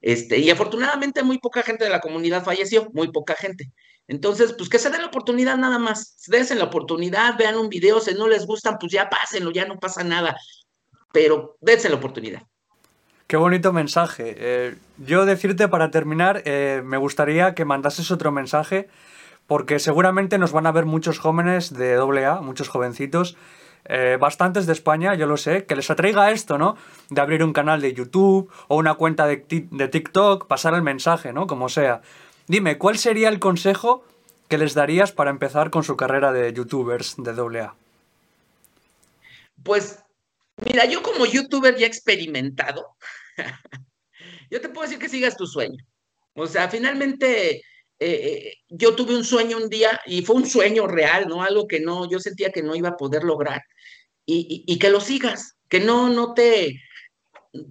Este, 0.00 0.38
y 0.38 0.50
afortunadamente 0.50 1.22
muy 1.22 1.38
poca 1.38 1.62
gente 1.62 1.84
de 1.84 1.90
la 1.90 2.00
comunidad 2.00 2.44
falleció, 2.44 2.90
muy 2.92 3.12
poca 3.12 3.36
gente. 3.36 3.70
Entonces, 4.08 4.52
pues 4.52 4.68
que 4.68 4.78
se 4.78 4.90
den 4.90 5.00
la 5.00 5.08
oportunidad 5.08 5.56
nada 5.56 5.78
más, 5.78 6.18
dense 6.26 6.54
la 6.54 6.64
oportunidad, 6.64 7.36
vean 7.38 7.56
un 7.56 7.68
video, 7.68 8.00
si 8.00 8.14
no 8.14 8.28
les 8.28 8.46
gustan, 8.46 8.76
pues 8.78 8.92
ya 8.92 9.08
pásenlo, 9.08 9.50
ya 9.52 9.66
no 9.66 9.78
pasa 9.78 10.02
nada, 10.04 10.36
pero 11.12 11.56
dense 11.60 11.88
la 11.88 11.96
oportunidad. 11.96 12.42
Qué 13.26 13.36
bonito 13.36 13.72
mensaje. 13.72 14.34
Eh, 14.36 14.76
yo 14.98 15.24
decirte 15.24 15.68
para 15.68 15.90
terminar, 15.90 16.42
eh, 16.44 16.82
me 16.84 16.98
gustaría 16.98 17.54
que 17.54 17.64
mandases 17.64 18.10
otro 18.10 18.32
mensaje, 18.32 18.88
porque 19.46 19.78
seguramente 19.78 20.36
nos 20.36 20.52
van 20.52 20.66
a 20.66 20.72
ver 20.72 20.84
muchos 20.84 21.18
jóvenes 21.18 21.72
de 21.72 21.94
AA, 21.94 22.42
muchos 22.42 22.68
jovencitos, 22.68 23.36
eh, 23.84 24.18
bastantes 24.20 24.66
de 24.66 24.72
España, 24.72 25.14
yo 25.14 25.26
lo 25.26 25.36
sé, 25.36 25.64
que 25.64 25.76
les 25.76 25.90
atraiga 25.90 26.30
esto, 26.30 26.58
¿no? 26.58 26.76
De 27.08 27.20
abrir 27.20 27.42
un 27.42 27.52
canal 27.52 27.80
de 27.80 27.94
YouTube 27.94 28.50
o 28.68 28.76
una 28.76 28.94
cuenta 28.94 29.26
de, 29.26 29.44
de 29.48 29.88
TikTok, 29.88 30.46
pasar 30.46 30.74
el 30.74 30.82
mensaje, 30.82 31.32
¿no? 31.32 31.46
Como 31.46 31.68
sea. 31.68 32.02
Dime, 32.52 32.76
¿cuál 32.76 32.98
sería 32.98 33.30
el 33.30 33.40
consejo 33.40 34.04
que 34.50 34.58
les 34.58 34.74
darías 34.74 35.10
para 35.10 35.30
empezar 35.30 35.70
con 35.70 35.84
su 35.84 35.96
carrera 35.96 36.34
de 36.34 36.52
youtubers 36.52 37.14
de 37.16 37.30
AA? 37.30 37.74
Pues, 39.62 40.00
mira, 40.62 40.84
yo 40.84 41.02
como 41.02 41.24
youtuber 41.24 41.74
ya 41.78 41.86
experimentado, 41.86 42.94
yo 44.50 44.60
te 44.60 44.68
puedo 44.68 44.82
decir 44.82 44.98
que 44.98 45.08
sigas 45.08 45.34
tu 45.34 45.46
sueño. 45.46 45.82
O 46.34 46.46
sea, 46.46 46.68
finalmente 46.68 47.52
eh, 47.54 47.62
eh, 47.98 48.54
yo 48.68 48.94
tuve 48.94 49.16
un 49.16 49.24
sueño 49.24 49.56
un 49.56 49.70
día 49.70 50.02
y 50.04 50.20
fue 50.20 50.36
un 50.36 50.46
sueño 50.46 50.86
real, 50.86 51.28
¿no? 51.28 51.42
Algo 51.42 51.66
que 51.66 51.80
no, 51.80 52.06
yo 52.10 52.18
sentía 52.18 52.52
que 52.52 52.62
no 52.62 52.76
iba 52.76 52.90
a 52.90 52.98
poder 52.98 53.24
lograr. 53.24 53.62
Y, 54.26 54.62
y 54.66 54.78
que 54.78 54.90
lo 54.90 55.00
sigas, 55.00 55.56
que 55.70 55.80
no, 55.80 56.10
no 56.10 56.34
te, 56.34 56.78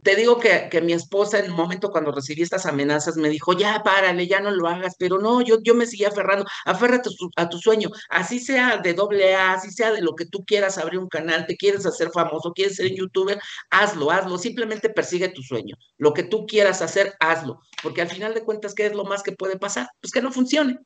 te 0.03 0.15
digo 0.15 0.39
que, 0.39 0.69
mi 0.81 0.93
esposa 0.93 1.39
en 1.39 1.45
el 1.45 1.51
momento 1.51 1.89
cuando 1.89 2.11
recibí 2.11 2.43
estas 2.43 2.65
amenazas 2.65 3.17
me 3.17 3.29
dijo, 3.29 3.53
ya 3.53 3.81
párale, 3.83 4.27
ya 4.27 4.39
no 4.39 4.51
lo 4.51 4.67
hagas, 4.67 4.95
pero 4.97 5.17
no, 5.19 5.41
yo, 5.41 5.57
yo 5.63 5.73
me 5.73 5.87
seguía 5.87 6.09
aferrando, 6.09 6.45
aférrate 6.65 7.09
a 7.35 7.49
tu, 7.49 7.57
sueño, 7.57 7.89
así 8.09 8.39
sea 8.39 8.77
de 8.77 8.93
doble 8.93 9.35
A, 9.35 9.53
así 9.53 9.71
sea 9.71 9.91
de 9.91 10.01
lo 10.01 10.15
que 10.15 10.25
tú 10.25 10.45
quieras 10.45 10.77
abrir 10.77 10.99
un 10.99 11.07
canal, 11.07 11.47
te 11.47 11.57
quieres 11.57 11.85
hacer 11.85 12.11
famoso, 12.11 12.53
quieres 12.53 12.75
ser 12.75 12.93
youtuber, 12.93 13.39
hazlo, 13.71 14.11
hazlo, 14.11 14.37
simplemente 14.37 14.89
persigue 14.89 15.29
tu 15.29 15.41
sueño, 15.41 15.75
lo 15.97 16.13
que 16.13 16.23
tú 16.23 16.45
quieras 16.45 16.81
hacer, 16.83 17.15
hazlo, 17.19 17.59
porque 17.81 18.01
al 18.01 18.09
final 18.09 18.33
de 18.35 18.43
cuentas, 18.43 18.75
¿qué 18.75 18.85
es 18.85 18.93
lo 18.93 19.05
más 19.05 19.23
que 19.23 19.31
puede 19.31 19.57
pasar? 19.57 19.87
Pues 19.99 20.11
que 20.11 20.21
no 20.21 20.31
funcione, 20.31 20.77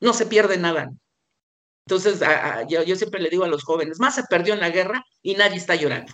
no 0.00 0.12
se 0.12 0.26
pierde 0.26 0.58
nada. 0.58 0.90
Entonces, 1.86 2.20
yo, 2.68 2.82
yo 2.84 2.94
siempre 2.94 3.20
le 3.20 3.30
digo 3.30 3.44
a 3.44 3.48
los 3.48 3.64
jóvenes, 3.64 3.98
más 3.98 4.14
se 4.14 4.22
perdió 4.24 4.54
en 4.54 4.60
la 4.60 4.70
guerra 4.70 5.04
y 5.22 5.34
nadie 5.34 5.56
está 5.56 5.74
llorando. 5.74 6.12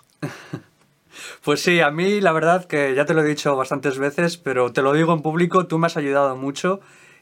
Pues 1.43 1.61
sí, 1.61 1.79
a 1.81 1.91
mí 1.91 2.21
la 2.21 2.31
verdad 2.31 2.65
que 2.65 2.93
ya 2.95 3.05
te 3.05 3.13
lo 3.13 3.21
he 3.21 3.27
dicho 3.27 3.55
bastantes 3.55 3.97
veces, 3.97 4.37
pero 4.37 4.71
te 4.71 4.81
lo 4.81 4.93
digo 4.93 5.13
en 5.13 5.21
público, 5.21 5.67
tú 5.67 5.77
me 5.77 5.87
has 5.87 5.97
ayudado 5.97 6.35
mucho 6.35 6.79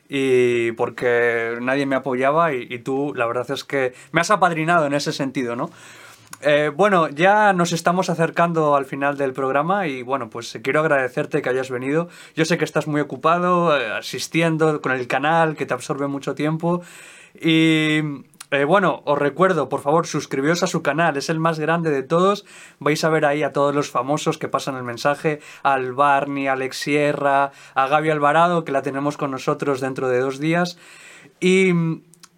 y 0.08 0.72
porque 0.74 1.58
nadie 1.62 1.86
me 1.86 1.96
apoyaba 1.96 2.54
y, 2.54 2.80
tú 2.80 3.14
la 3.16 3.26
verdad 3.26 3.50
es 3.52 3.64
que 3.64 3.94
me 4.12 4.22
has 4.22 4.32
apadrinado 4.32 4.86
en 4.86 4.94
ese 4.94 5.12
sentido, 5.12 5.56
¿no? 5.56 5.70
Eh, 6.42 6.70
bueno, 6.76 7.08
ya 7.10 7.54
nos 7.54 7.72
estamos 7.72 8.10
acercando 8.10 8.76
al 8.76 8.86
final 8.86 9.18
del 9.18 9.34
programa 9.34 9.88
y 9.88 10.04
bueno, 10.04 10.30
pues 10.30 10.60
quiero 10.62 10.82
agradecerte 10.82 11.42
que 11.42 11.50
hayas 11.50 11.72
venido. 11.72 12.10
Yo 12.36 12.46
sé 12.46 12.58
que 12.58 12.66
estás 12.66 12.88
muy 12.88 13.02
ocupado, 13.02 13.76
eh, 13.80 13.92
asistiendo 13.92 14.82
con 14.82 14.92
el 14.92 15.08
canal, 15.08 15.56
que 15.56 15.66
te 15.66 15.74
absorbe 15.74 16.08
mucho 16.08 16.36
tiempo 16.36 16.84
y 17.34 18.02
eh, 18.56 18.66
bueno, 18.66 19.02
os 19.06 19.18
recuerdo, 19.18 19.70
por 19.70 19.82
favor, 19.82 20.08
suscribíos 20.08 20.64
a 20.64 20.68
su 20.68 20.82
canal, 20.82 21.18
es 21.18 21.30
el 21.30 21.40
más 21.40 21.60
grande 21.60 21.92
de 21.92 22.04
todos. 22.04 22.46
Vais 22.80 23.04
a 23.04 23.10
ver 23.10 23.26
ahí 23.26 23.44
a 23.44 23.54
todos 23.54 23.76
los 23.76 23.90
famosos 23.92 24.38
que 24.38 24.48
pasan 24.48 24.76
el 24.76 24.84
mensaje, 24.84 25.40
al 25.64 25.94
a 26.00 26.26
Alex 26.52 26.78
Sierra, 26.78 27.52
a 27.74 27.88
Gaby 27.88 28.10
Alvarado, 28.10 28.64
que 28.64 28.72
la 28.72 28.82
tenemos 28.82 29.18
con 29.18 29.32
nosotros 29.32 29.82
dentro 29.82 30.10
de 30.10 30.20
dos 30.20 30.40
días. 30.40 30.78
Y 31.40 31.74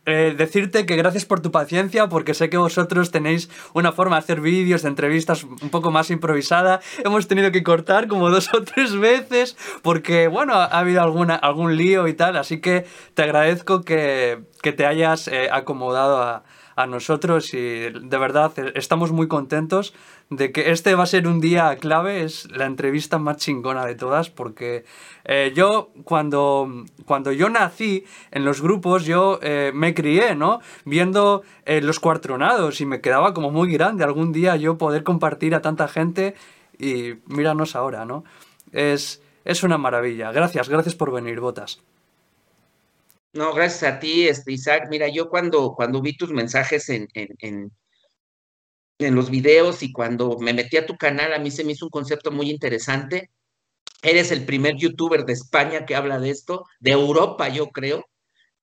eh, 0.08 0.34
decirte 0.38 0.86
que 0.86 0.96
gracias 0.96 1.26
por 1.26 1.42
tu 1.42 1.52
paciencia, 1.52 2.08
porque 2.08 2.34
sé 2.34 2.50
que 2.50 2.56
vosotros 2.56 3.12
tenéis 3.12 3.50
una 3.74 3.92
forma 3.92 4.16
de 4.16 4.20
hacer 4.20 4.40
vídeos, 4.40 4.84
de 4.84 4.88
entrevistas 4.88 5.44
un 5.44 5.70
poco 5.70 5.92
más 5.92 6.10
improvisada. 6.12 6.80
Hemos 7.04 7.28
tenido 7.28 7.52
que 7.52 7.62
cortar 7.62 8.08
como 8.08 8.30
dos 8.32 8.54
o 8.54 8.64
tres 8.64 8.96
veces, 8.98 9.58
porque, 9.82 10.30
bueno, 10.30 10.54
ha 10.54 10.80
habido 10.80 11.02
alguna, 11.02 11.36
algún 11.36 11.76
lío 11.76 12.08
y 12.08 12.14
tal, 12.14 12.38
así 12.38 12.62
que 12.62 12.86
te 13.16 13.24
agradezco 13.24 13.82
que, 13.82 14.44
te 14.62 14.86
hayas 14.86 15.28
eh, 15.28 15.50
acomodado 15.52 16.22
a, 16.22 16.44
a 16.78 16.86
nosotros 16.86 17.56
y 17.56 17.90
de 17.90 18.18
verdad 18.20 18.54
eh, 18.58 18.72
estamos 18.76 19.12
muy 19.12 19.28
contentos 19.28 19.96
de 20.30 20.52
que 20.52 20.72
este 20.72 20.94
va 20.94 21.04
a 21.04 21.08
ser 21.08 21.28
un 21.28 21.42
día 21.42 21.76
clave, 21.78 22.24
es 22.24 22.50
la 22.52 22.66
entrevista 22.66 23.18
más 23.18 23.38
chingona 23.38 23.84
de 23.86 23.96
todas, 23.96 24.30
porque 24.30 24.86
eh, 25.26 25.52
yo 25.56 25.90
cuando, 26.04 26.86
cuando 27.06 27.32
yo 27.32 27.50
nací 27.50 28.06
en 28.30 28.46
los 28.46 28.62
grupos, 28.62 29.06
yo 29.06 29.40
eh, 29.42 29.72
me 29.74 29.96
crié, 29.96 30.36
¿no? 30.36 30.60
Viendo 30.86 31.42
los 31.66 32.00
cuartronados 32.00 32.80
y 32.80 32.86
me 32.86 33.02
quedaba 33.02 33.34
como 33.34 33.50
muy 33.50 33.74
grande 33.74 34.04
algún 34.04 34.32
día 34.32 34.56
yo 34.56 34.78
poder 34.78 35.04
compartir 35.04 35.56
a 35.56 35.62
tanta 35.62 35.88
gente 35.88 36.36
y 36.78 37.16
míranos 37.26 37.76
ahora, 37.76 38.06
¿no? 38.06 38.24
Es, 38.72 39.22
es 39.46 39.64
una 39.64 39.78
maravilla. 39.78 40.32
Gracias, 40.32 40.70
gracias 40.70 40.96
por 40.96 41.12
venir, 41.12 41.40
Botas. 41.40 41.82
No, 43.34 43.54
gracias 43.54 43.84
a 43.94 44.00
ti, 44.00 44.28
este, 44.28 44.54
Isaac. 44.54 44.88
Mira, 44.90 45.08
yo 45.10 45.30
cuando, 45.30 45.74
cuando 45.76 46.02
vi 46.02 46.16
tus 46.18 46.32
mensajes 46.32 46.90
en, 46.90 47.08
en, 47.14 47.72
en, 49.00 49.16
los 49.16 49.30
videos 49.30 49.84
y 49.84 49.92
cuando 49.92 50.38
me 50.40 50.54
metí 50.54 50.78
a 50.78 50.86
tu 50.86 50.98
canal, 50.98 51.34
a 51.34 51.40
mí 51.40 51.52
se 51.52 51.64
me 51.64 51.74
hizo 51.74 51.86
un 51.86 51.92
concepto 51.92 52.32
muy 52.32 52.50
interesante. 52.50 53.30
Eres 54.02 54.32
el 54.32 54.46
primer 54.46 54.76
youtuber 54.78 55.26
de 55.26 55.34
España 55.34 55.86
que 55.86 55.96
habla 55.96 56.20
de 56.20 56.32
esto, 56.32 56.66
de 56.80 56.92
Europa, 56.92 57.50
yo 57.50 57.68
creo. 57.70 58.06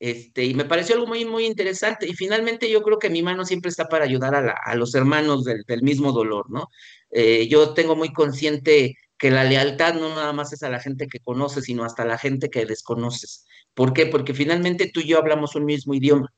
Este, 0.00 0.44
y 0.44 0.55
me 0.55 0.64
pareció 0.64 0.96
algo 0.96 1.07
muy, 1.07 1.24
muy 1.24 1.46
interesante. 1.46 2.09
Y 2.09 2.14
finalmente 2.14 2.70
yo 2.70 2.83
creo 2.83 2.98
que 2.98 3.11
mi 3.11 3.22
mano 3.22 3.44
siempre 3.44 3.70
está 3.70 3.88
para 3.88 4.05
ayudar 4.05 4.35
a, 4.35 4.74
los 4.74 4.94
hermanos 4.94 5.44
del, 5.44 5.62
del, 5.66 5.83
mismo 5.83 6.12
dolor, 6.12 6.50
¿no? 6.50 6.68
Eh, 7.11 7.48
yo 7.48 7.74
tengo 7.74 7.96
muy 7.96 8.12
consciente 8.12 8.96
que 9.24 9.30
la 9.30 9.44
lealtad 9.44 9.94
no 9.94 10.10
nada 10.10 10.34
más 10.34 10.52
es 10.52 10.62
a 10.64 10.68
la 10.68 10.80
gente 10.80 11.06
que 11.06 11.18
conoces, 11.18 11.64
sino 11.64 11.82
hasta 11.82 12.02
a 12.02 12.04
la 12.04 12.18
gente 12.18 12.50
que 12.50 12.66
desconoces. 12.66 13.46
¿Por 13.72 13.94
qué? 13.94 14.04
Porque 14.04 14.34
finalmente 14.34 14.90
tú 14.92 15.00
y 15.00 15.06
yo 15.06 15.16
hablamos 15.16 15.54
un 15.54 15.64
mismo 15.64 15.94
idioma. 15.94 16.30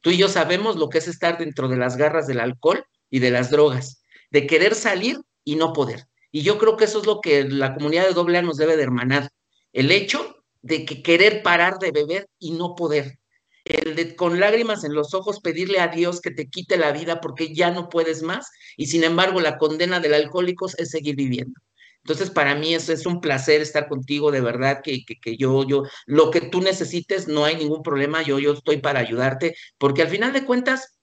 Tú 0.00 0.10
y 0.10 0.16
yo 0.16 0.28
sabemos 0.28 0.74
lo 0.74 0.88
que 0.88 0.98
es 0.98 1.06
estar 1.06 1.38
dentro 1.38 1.68
de 1.68 1.76
las 1.76 1.96
garras 1.96 2.26
del 2.26 2.40
alcohol 2.40 2.84
y 3.10 3.20
de 3.20 3.30
las 3.30 3.52
drogas, 3.52 4.02
de 4.32 4.48
querer 4.48 4.74
salir 4.74 5.20
y 5.44 5.54
no 5.54 5.72
poder. 5.72 6.08
Y 6.32 6.42
yo 6.42 6.58
creo 6.58 6.76
que 6.76 6.86
eso 6.86 6.98
es 6.98 7.06
lo 7.06 7.20
que 7.20 7.44
la 7.44 7.74
comunidad 7.74 8.08
de 8.08 8.12
doble 8.12 8.38
A 8.38 8.42
nos 8.42 8.56
debe 8.56 8.76
de 8.76 8.82
hermanar. 8.82 9.30
El 9.72 9.92
hecho 9.92 10.44
de 10.62 10.84
que 10.84 11.00
querer 11.00 11.44
parar 11.44 11.78
de 11.78 11.92
beber 11.92 12.28
y 12.40 12.50
no 12.50 12.74
poder. 12.74 13.20
El 13.64 13.94
de 13.94 14.16
con 14.16 14.40
lágrimas 14.40 14.82
en 14.82 14.94
los 14.94 15.14
ojos 15.14 15.38
pedirle 15.38 15.78
a 15.78 15.86
Dios 15.86 16.20
que 16.20 16.32
te 16.32 16.50
quite 16.50 16.76
la 16.76 16.90
vida 16.90 17.20
porque 17.20 17.54
ya 17.54 17.70
no 17.70 17.88
puedes 17.88 18.24
más 18.24 18.50
y 18.76 18.88
sin 18.88 19.04
embargo 19.04 19.40
la 19.40 19.58
condena 19.58 20.00
del 20.00 20.14
alcohólico 20.14 20.66
es 20.76 20.90
seguir 20.90 21.14
viviendo. 21.14 21.60
Entonces, 22.04 22.30
para 22.30 22.54
mí 22.56 22.74
es, 22.74 22.88
es 22.88 23.06
un 23.06 23.20
placer 23.20 23.60
estar 23.60 23.88
contigo, 23.88 24.32
de 24.32 24.40
verdad, 24.40 24.80
que, 24.82 25.04
que, 25.04 25.36
yo, 25.36 25.64
yo, 25.66 25.84
lo 26.06 26.30
que 26.30 26.40
tú 26.40 26.60
necesites, 26.60 27.28
no 27.28 27.44
hay 27.44 27.56
ningún 27.56 27.82
problema, 27.82 28.22
yo, 28.22 28.40
yo 28.40 28.54
estoy 28.54 28.78
para 28.78 29.00
ayudarte, 29.00 29.54
porque 29.78 30.02
al 30.02 30.08
final 30.08 30.32
de 30.32 30.44
cuentas, 30.44 30.98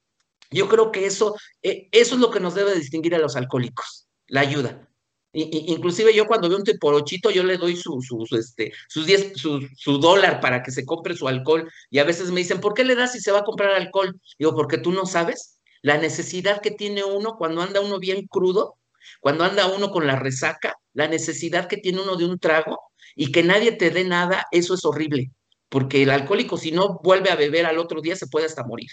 yo 0.52 0.68
creo 0.68 0.92
que 0.92 1.06
eso, 1.06 1.36
eh, 1.62 1.88
eso 1.92 2.16
es 2.16 2.22
lo 2.22 2.32
que 2.32 2.42
nos 2.42 2.54
debe 2.54 2.76
distinguir 2.76 3.16
a 3.16 3.20
los 3.20 3.38
alcohólicos, 3.38 4.08
la 4.28 4.42
ayuda. 4.42 4.90
inclusive 5.32 6.14
yo 6.14 6.26
cuando 6.28 6.50
veo 6.50 6.58
un 6.58 6.64
teporochito, 6.66 7.32
yo 7.32 7.44
le 7.44 7.58
doy 7.58 7.78
su, 7.78 8.02
su, 8.02 8.26
este, 8.36 8.74
sus 8.90 9.06
diez, 9.06 9.34
su, 9.36 9.66
su, 9.78 10.00
dólar 10.00 10.42
para 10.42 10.64
que 10.64 10.72
se 10.72 10.86
compre 10.86 11.16
su 11.16 11.28
alcohol. 11.28 11.72
Y 11.90 12.00
a 12.00 12.04
veces 12.04 12.32
me 12.32 12.42
dicen, 12.42 12.60
¿por 12.60 12.74
qué 12.74 12.84
le 12.84 12.96
das 12.96 13.14
si 13.14 13.22
se 13.22 13.32
va 13.32 13.40
a 13.40 13.44
comprar 13.44 13.72
alcohol? 13.72 14.20
Digo, 14.38 14.56
porque 14.56 14.80
tú 14.80 14.92
no 14.92 15.06
sabes 15.06 15.60
la 15.82 15.98
necesidad 15.98 16.62
que 16.62 16.72
tiene 16.72 17.04
uno 17.04 17.36
cuando 17.38 17.62
anda 17.62 17.80
uno 17.80 18.00
bien 18.00 18.28
crudo 18.28 18.80
cuando 19.20 19.44
anda 19.44 19.68
uno 19.68 19.92
con 19.92 20.08
la 20.08 20.16
resaca, 20.16 20.76
la 20.94 21.08
necesidad 21.08 21.68
que 21.68 21.78
tiene 21.78 22.02
uno 22.02 22.16
de 22.16 22.26
un 22.26 22.40
trago 22.40 22.80
y 23.16 23.32
que 23.32 23.44
nadie 23.44 23.72
te 23.74 23.90
dé 23.90 24.04
nada, 24.04 24.46
eso 24.52 24.74
es 24.74 24.86
horrible, 24.86 25.32
porque 25.70 26.04
el 26.04 26.10
alcohólico 26.10 26.58
si 26.58 26.72
no 26.72 27.00
vuelve 27.04 27.30
a 27.30 27.36
beber 27.36 27.66
al 27.66 27.80
otro 27.80 28.02
día 28.02 28.16
se 28.16 28.28
puede 28.28 28.46
hasta 28.46 28.64
morir. 28.64 28.90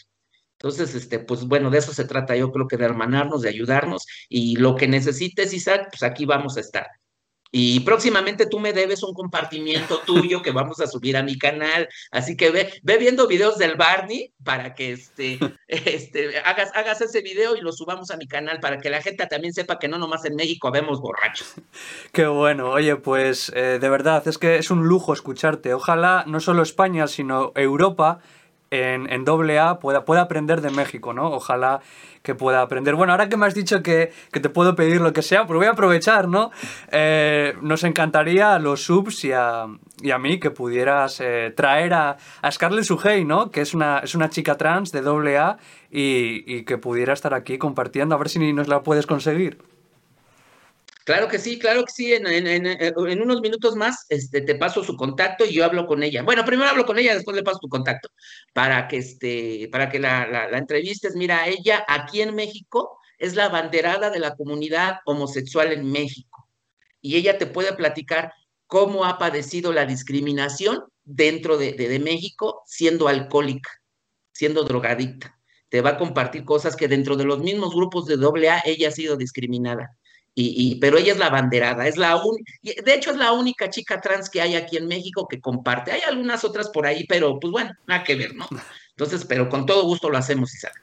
Entonces, 0.58 0.94
este, 0.94 1.18
pues 1.18 1.44
bueno, 1.46 1.70
de 1.70 1.78
eso 1.78 1.92
se 1.92 2.06
trata, 2.06 2.34
yo 2.34 2.50
creo 2.50 2.66
que 2.66 2.78
de 2.78 2.86
hermanarnos, 2.86 3.42
de 3.42 3.50
ayudarnos, 3.50 4.06
y 4.28 4.56
lo 4.56 4.74
que 4.74 4.88
necesites, 4.88 5.52
Isaac, 5.52 5.88
pues 5.90 6.02
aquí 6.02 6.24
vamos 6.24 6.56
a 6.56 6.60
estar. 6.60 6.86
Y 7.58 7.80
próximamente 7.80 8.44
tú 8.44 8.60
me 8.60 8.74
debes 8.74 9.02
un 9.02 9.14
compartimiento 9.14 10.00
tuyo 10.06 10.42
que 10.42 10.50
vamos 10.50 10.78
a 10.82 10.86
subir 10.86 11.16
a 11.16 11.22
mi 11.22 11.38
canal. 11.38 11.88
Así 12.10 12.36
que 12.36 12.50
ve, 12.50 12.70
ve 12.82 12.98
viendo 12.98 13.26
videos 13.26 13.56
del 13.56 13.76
Barney 13.76 14.34
para 14.44 14.74
que 14.74 14.92
este, 14.92 15.38
este, 15.66 16.38
hagas, 16.40 16.70
hagas 16.74 17.00
ese 17.00 17.22
video 17.22 17.56
y 17.56 17.62
lo 17.62 17.72
subamos 17.72 18.10
a 18.10 18.18
mi 18.18 18.28
canal 18.28 18.60
para 18.60 18.76
que 18.76 18.90
la 18.90 19.00
gente 19.00 19.26
también 19.26 19.54
sepa 19.54 19.78
que 19.78 19.88
no 19.88 19.96
nomás 19.96 20.26
en 20.26 20.36
México 20.36 20.70
vemos 20.70 21.00
borrachos. 21.00 21.54
Qué 22.12 22.26
bueno. 22.26 22.72
Oye, 22.72 22.96
pues 22.96 23.50
eh, 23.54 23.78
de 23.80 23.88
verdad, 23.88 24.28
es 24.28 24.36
que 24.36 24.56
es 24.56 24.70
un 24.70 24.86
lujo 24.86 25.14
escucharte. 25.14 25.72
Ojalá 25.72 26.24
no 26.26 26.40
solo 26.40 26.62
España, 26.62 27.06
sino 27.06 27.52
Europa 27.54 28.20
en, 28.70 29.11
en 29.12 29.24
AA 29.29 29.79
pueda, 29.79 30.05
pueda 30.05 30.22
aprender 30.22 30.61
de 30.61 30.70
México, 30.70 31.12
¿no? 31.12 31.31
Ojalá 31.31 31.81
que 32.22 32.35
pueda 32.35 32.61
aprender. 32.61 32.96
Bueno, 32.96 33.12
ahora 33.12 33.29
que 33.29 33.37
me 33.37 33.46
has 33.46 33.55
dicho 33.55 33.83
que, 33.83 34.12
que 34.33 34.40
te 34.40 34.48
puedo 34.48 34.74
pedir 34.74 35.00
lo 35.00 35.12
que 35.12 35.22
sea, 35.22 35.46
pues 35.46 35.57
voy 35.57 35.66
a 35.66 35.70
aprovechar, 35.70 36.29
¿no? 36.29 36.50
Eh, 36.90 37.55
nos 37.62 37.85
encantaría 37.85 38.55
a 38.55 38.59
los 38.59 38.83
subs 38.83 39.24
y 39.24 39.33
a, 39.33 39.66
y 40.02 40.11
a 40.11 40.18
mí 40.18 40.40
que 40.40 40.50
pudieras 40.50 41.20
eh, 41.20 41.52
traer 41.57 41.94
a, 41.94 42.16
a 42.42 42.50
Scarlett 42.50 42.85
Sugey, 42.85 43.24
¿no? 43.24 43.50
Que 43.50 43.61
es 43.61 43.74
una, 43.74 44.00
es 44.00 44.14
una 44.14 44.29
chica 44.29 44.57
trans 44.57 44.90
de 44.90 45.00
AA 45.00 45.59
y, 45.90 46.42
y 46.52 46.64
que 46.64 46.79
pudiera 46.79 47.12
estar 47.12 47.33
aquí 47.35 47.59
compartiendo, 47.59 48.14
a 48.14 48.18
ver 48.18 48.29
si 48.29 48.52
nos 48.52 48.66
la 48.66 48.83
puedes 48.83 49.07
conseguir. 49.07 49.59
Claro 51.06 51.28
que 51.28 51.38
sí, 51.38 51.56
claro 51.60 51.84
que 51.84 51.92
sí. 51.92 52.12
En, 52.12 52.26
en, 52.26 53.22
unos 53.22 53.40
minutos 53.40 53.76
más 53.76 54.06
este, 54.08 54.40
te 54.40 54.56
paso 54.56 54.82
su 54.82 54.96
contacto 54.96 55.44
y 55.44 55.54
yo 55.54 55.64
hablo 55.64 55.86
con 55.86 56.02
ella. 56.02 56.24
Bueno, 56.24 56.44
primero 56.44 56.68
hablo 56.68 56.84
con 56.84 56.98
ella, 56.98 57.14
después 57.14 57.36
le 57.36 57.44
paso 57.44 57.60
tu 57.60 57.68
contacto 57.68 58.08
para 58.52 58.88
que, 58.88 58.96
este, 58.96 59.68
para 59.70 59.88
que 59.88 60.00
la, 60.00 60.26
la, 60.26 60.48
la 60.48 60.58
entrevistes. 60.58 61.14
Mira, 61.14 61.46
ella 61.46 61.84
aquí 61.86 62.22
en 62.22 62.34
México 62.34 62.98
es 63.18 63.36
la 63.36 63.48
banderada 63.48 64.10
de 64.10 64.18
la 64.18 64.34
comunidad 64.34 64.96
homosexual 65.04 65.72
en 65.72 65.88
México 65.92 66.48
y 67.00 67.14
ella 67.14 67.38
te 67.38 67.46
puede 67.46 67.72
platicar 67.74 68.32
cómo 68.66 69.04
ha 69.04 69.16
padecido 69.16 69.72
la 69.72 69.86
discriminación 69.86 70.82
dentro 71.04 71.56
de, 71.56 71.74
de, 71.74 71.88
de 71.88 72.00
México 72.00 72.62
siendo 72.66 73.06
alcohólica, 73.06 73.70
siendo 74.32 74.64
drogadicta. 74.64 75.38
Te 75.68 75.82
va 75.82 75.90
a 75.90 75.98
compartir 75.98 76.44
cosas 76.44 76.74
que 76.74 76.88
dentro 76.88 77.14
de 77.14 77.26
los 77.26 77.38
mismos 77.38 77.76
grupos 77.76 78.06
de 78.06 78.14
AA 78.16 78.62
ella 78.64 78.88
ha 78.88 78.90
sido 78.90 79.16
discriminada. 79.16 79.96
Y, 80.38 80.53
y, 80.55 80.75
pero 80.75 80.99
ella 80.99 81.12
es 81.12 81.18
la 81.18 81.31
banderada, 81.31 81.88
es 81.88 81.96
la 81.96 82.16
un, 82.16 82.37
de 82.62 82.94
hecho 82.94 83.11
es 83.11 83.16
la 83.16 83.33
única 83.33 83.70
chica 83.70 84.03
trans 84.03 84.29
que 84.29 84.42
hay 84.42 84.55
aquí 84.55 84.77
en 84.77 84.87
México 84.87 85.27
que 85.27 85.40
comparte. 85.40 85.92
Hay 85.92 86.03
algunas 86.03 86.44
otras 86.44 86.68
por 86.68 86.85
ahí, 86.87 87.07
pero 87.09 87.40
pues 87.40 87.51
bueno, 87.51 87.72
nada 87.87 88.05
que 88.05 88.16
ver, 88.16 88.35
¿no? 88.35 88.46
Entonces, 88.90 89.25
pero 89.25 89.49
con 89.49 89.64
todo 89.64 89.85
gusto 89.85 90.11
lo 90.11 90.18
hacemos, 90.18 90.55
Isaac. 90.55 90.75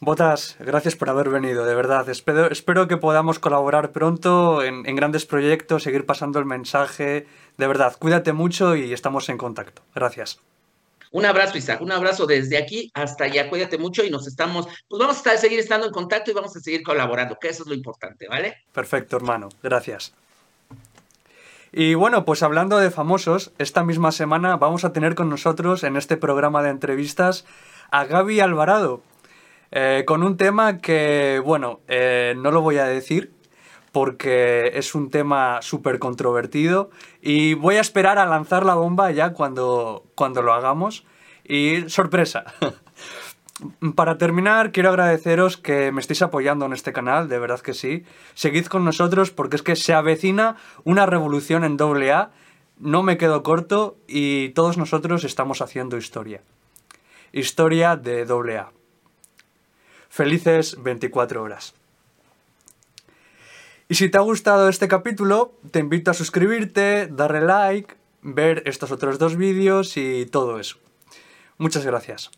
Botas, 0.00 0.56
gracias 0.58 0.96
por 0.96 1.10
haber 1.10 1.28
venido, 1.28 1.66
de 1.66 1.74
verdad. 1.74 2.08
Espero, 2.08 2.50
espero 2.50 2.88
que 2.88 2.96
podamos 2.96 3.38
colaborar 3.38 3.92
pronto 3.92 4.62
en, 4.62 4.86
en 4.86 4.96
grandes 4.96 5.26
proyectos, 5.26 5.82
seguir 5.82 6.06
pasando 6.06 6.38
el 6.38 6.46
mensaje. 6.46 7.26
De 7.58 7.66
verdad, 7.66 7.94
cuídate 7.98 8.32
mucho 8.32 8.74
y 8.74 8.94
estamos 8.94 9.28
en 9.28 9.36
contacto. 9.36 9.82
Gracias. 9.94 10.40
Un 11.14 11.24
abrazo, 11.24 11.56
Isaac, 11.56 11.80
un 11.80 11.92
abrazo 11.92 12.26
desde 12.26 12.58
aquí 12.58 12.90
hasta 12.92 13.24
allá. 13.24 13.48
Cuídate 13.48 13.78
mucho 13.78 14.04
y 14.04 14.10
nos 14.10 14.26
estamos, 14.26 14.66
pues 14.88 14.98
vamos 14.98 15.14
a 15.14 15.18
estar, 15.18 15.38
seguir 15.38 15.60
estando 15.60 15.86
en 15.86 15.92
contacto 15.92 16.32
y 16.32 16.34
vamos 16.34 16.56
a 16.56 16.58
seguir 16.58 16.82
colaborando, 16.82 17.38
que 17.40 17.50
eso 17.50 17.62
es 17.62 17.68
lo 17.68 17.74
importante, 17.76 18.26
¿vale? 18.26 18.64
Perfecto, 18.72 19.16
hermano. 19.16 19.48
Gracias. 19.62 20.12
Y 21.70 21.94
bueno, 21.94 22.24
pues 22.24 22.42
hablando 22.42 22.78
de 22.78 22.90
famosos, 22.90 23.52
esta 23.58 23.84
misma 23.84 24.10
semana 24.10 24.56
vamos 24.56 24.84
a 24.84 24.92
tener 24.92 25.14
con 25.14 25.30
nosotros 25.30 25.84
en 25.84 25.96
este 25.96 26.16
programa 26.16 26.64
de 26.64 26.70
entrevistas 26.70 27.44
a 27.92 28.06
Gaby 28.06 28.40
Alvarado, 28.40 29.00
eh, 29.70 30.02
con 30.04 30.24
un 30.24 30.36
tema 30.36 30.78
que, 30.78 31.40
bueno, 31.44 31.78
eh, 31.86 32.34
no 32.38 32.50
lo 32.50 32.60
voy 32.60 32.78
a 32.78 32.86
decir 32.86 33.30
porque 33.94 34.72
es 34.74 34.96
un 34.96 35.08
tema 35.08 35.62
súper 35.62 36.00
controvertido 36.00 36.90
y 37.22 37.54
voy 37.54 37.76
a 37.76 37.80
esperar 37.80 38.18
a 38.18 38.26
lanzar 38.26 38.66
la 38.66 38.74
bomba 38.74 39.12
ya 39.12 39.32
cuando, 39.32 40.04
cuando 40.16 40.42
lo 40.42 40.52
hagamos. 40.52 41.04
Y 41.44 41.88
sorpresa. 41.88 42.44
Para 43.94 44.18
terminar, 44.18 44.72
quiero 44.72 44.88
agradeceros 44.88 45.56
que 45.56 45.92
me 45.92 46.00
estéis 46.00 46.22
apoyando 46.22 46.66
en 46.66 46.72
este 46.72 46.92
canal, 46.92 47.28
de 47.28 47.38
verdad 47.38 47.60
que 47.60 47.72
sí. 47.72 48.04
Seguid 48.34 48.66
con 48.66 48.84
nosotros 48.84 49.30
porque 49.30 49.54
es 49.54 49.62
que 49.62 49.76
se 49.76 49.94
avecina 49.94 50.56
una 50.82 51.06
revolución 51.06 51.62
en 51.62 51.80
AA. 51.80 52.32
No 52.80 53.04
me 53.04 53.16
quedo 53.16 53.44
corto 53.44 53.96
y 54.08 54.48
todos 54.50 54.76
nosotros 54.76 55.22
estamos 55.22 55.62
haciendo 55.62 55.96
historia. 55.96 56.42
Historia 57.30 57.94
de 57.94 58.22
AA. 58.22 58.72
Felices 60.08 60.82
24 60.82 61.40
horas. 61.40 61.74
Y 63.88 63.96
si 63.96 64.08
te 64.08 64.18
ha 64.18 64.22
gustado 64.22 64.68
este 64.68 64.88
capítulo, 64.88 65.58
te 65.70 65.78
invito 65.78 66.10
a 66.10 66.14
suscribirte, 66.14 67.06
darle 67.06 67.42
like, 67.42 67.94
ver 68.22 68.62
estos 68.66 68.90
otros 68.90 69.18
dos 69.18 69.36
vídeos 69.36 69.96
y 69.96 70.26
todo 70.26 70.58
eso. 70.58 70.78
Muchas 71.58 71.84
gracias. 71.84 72.30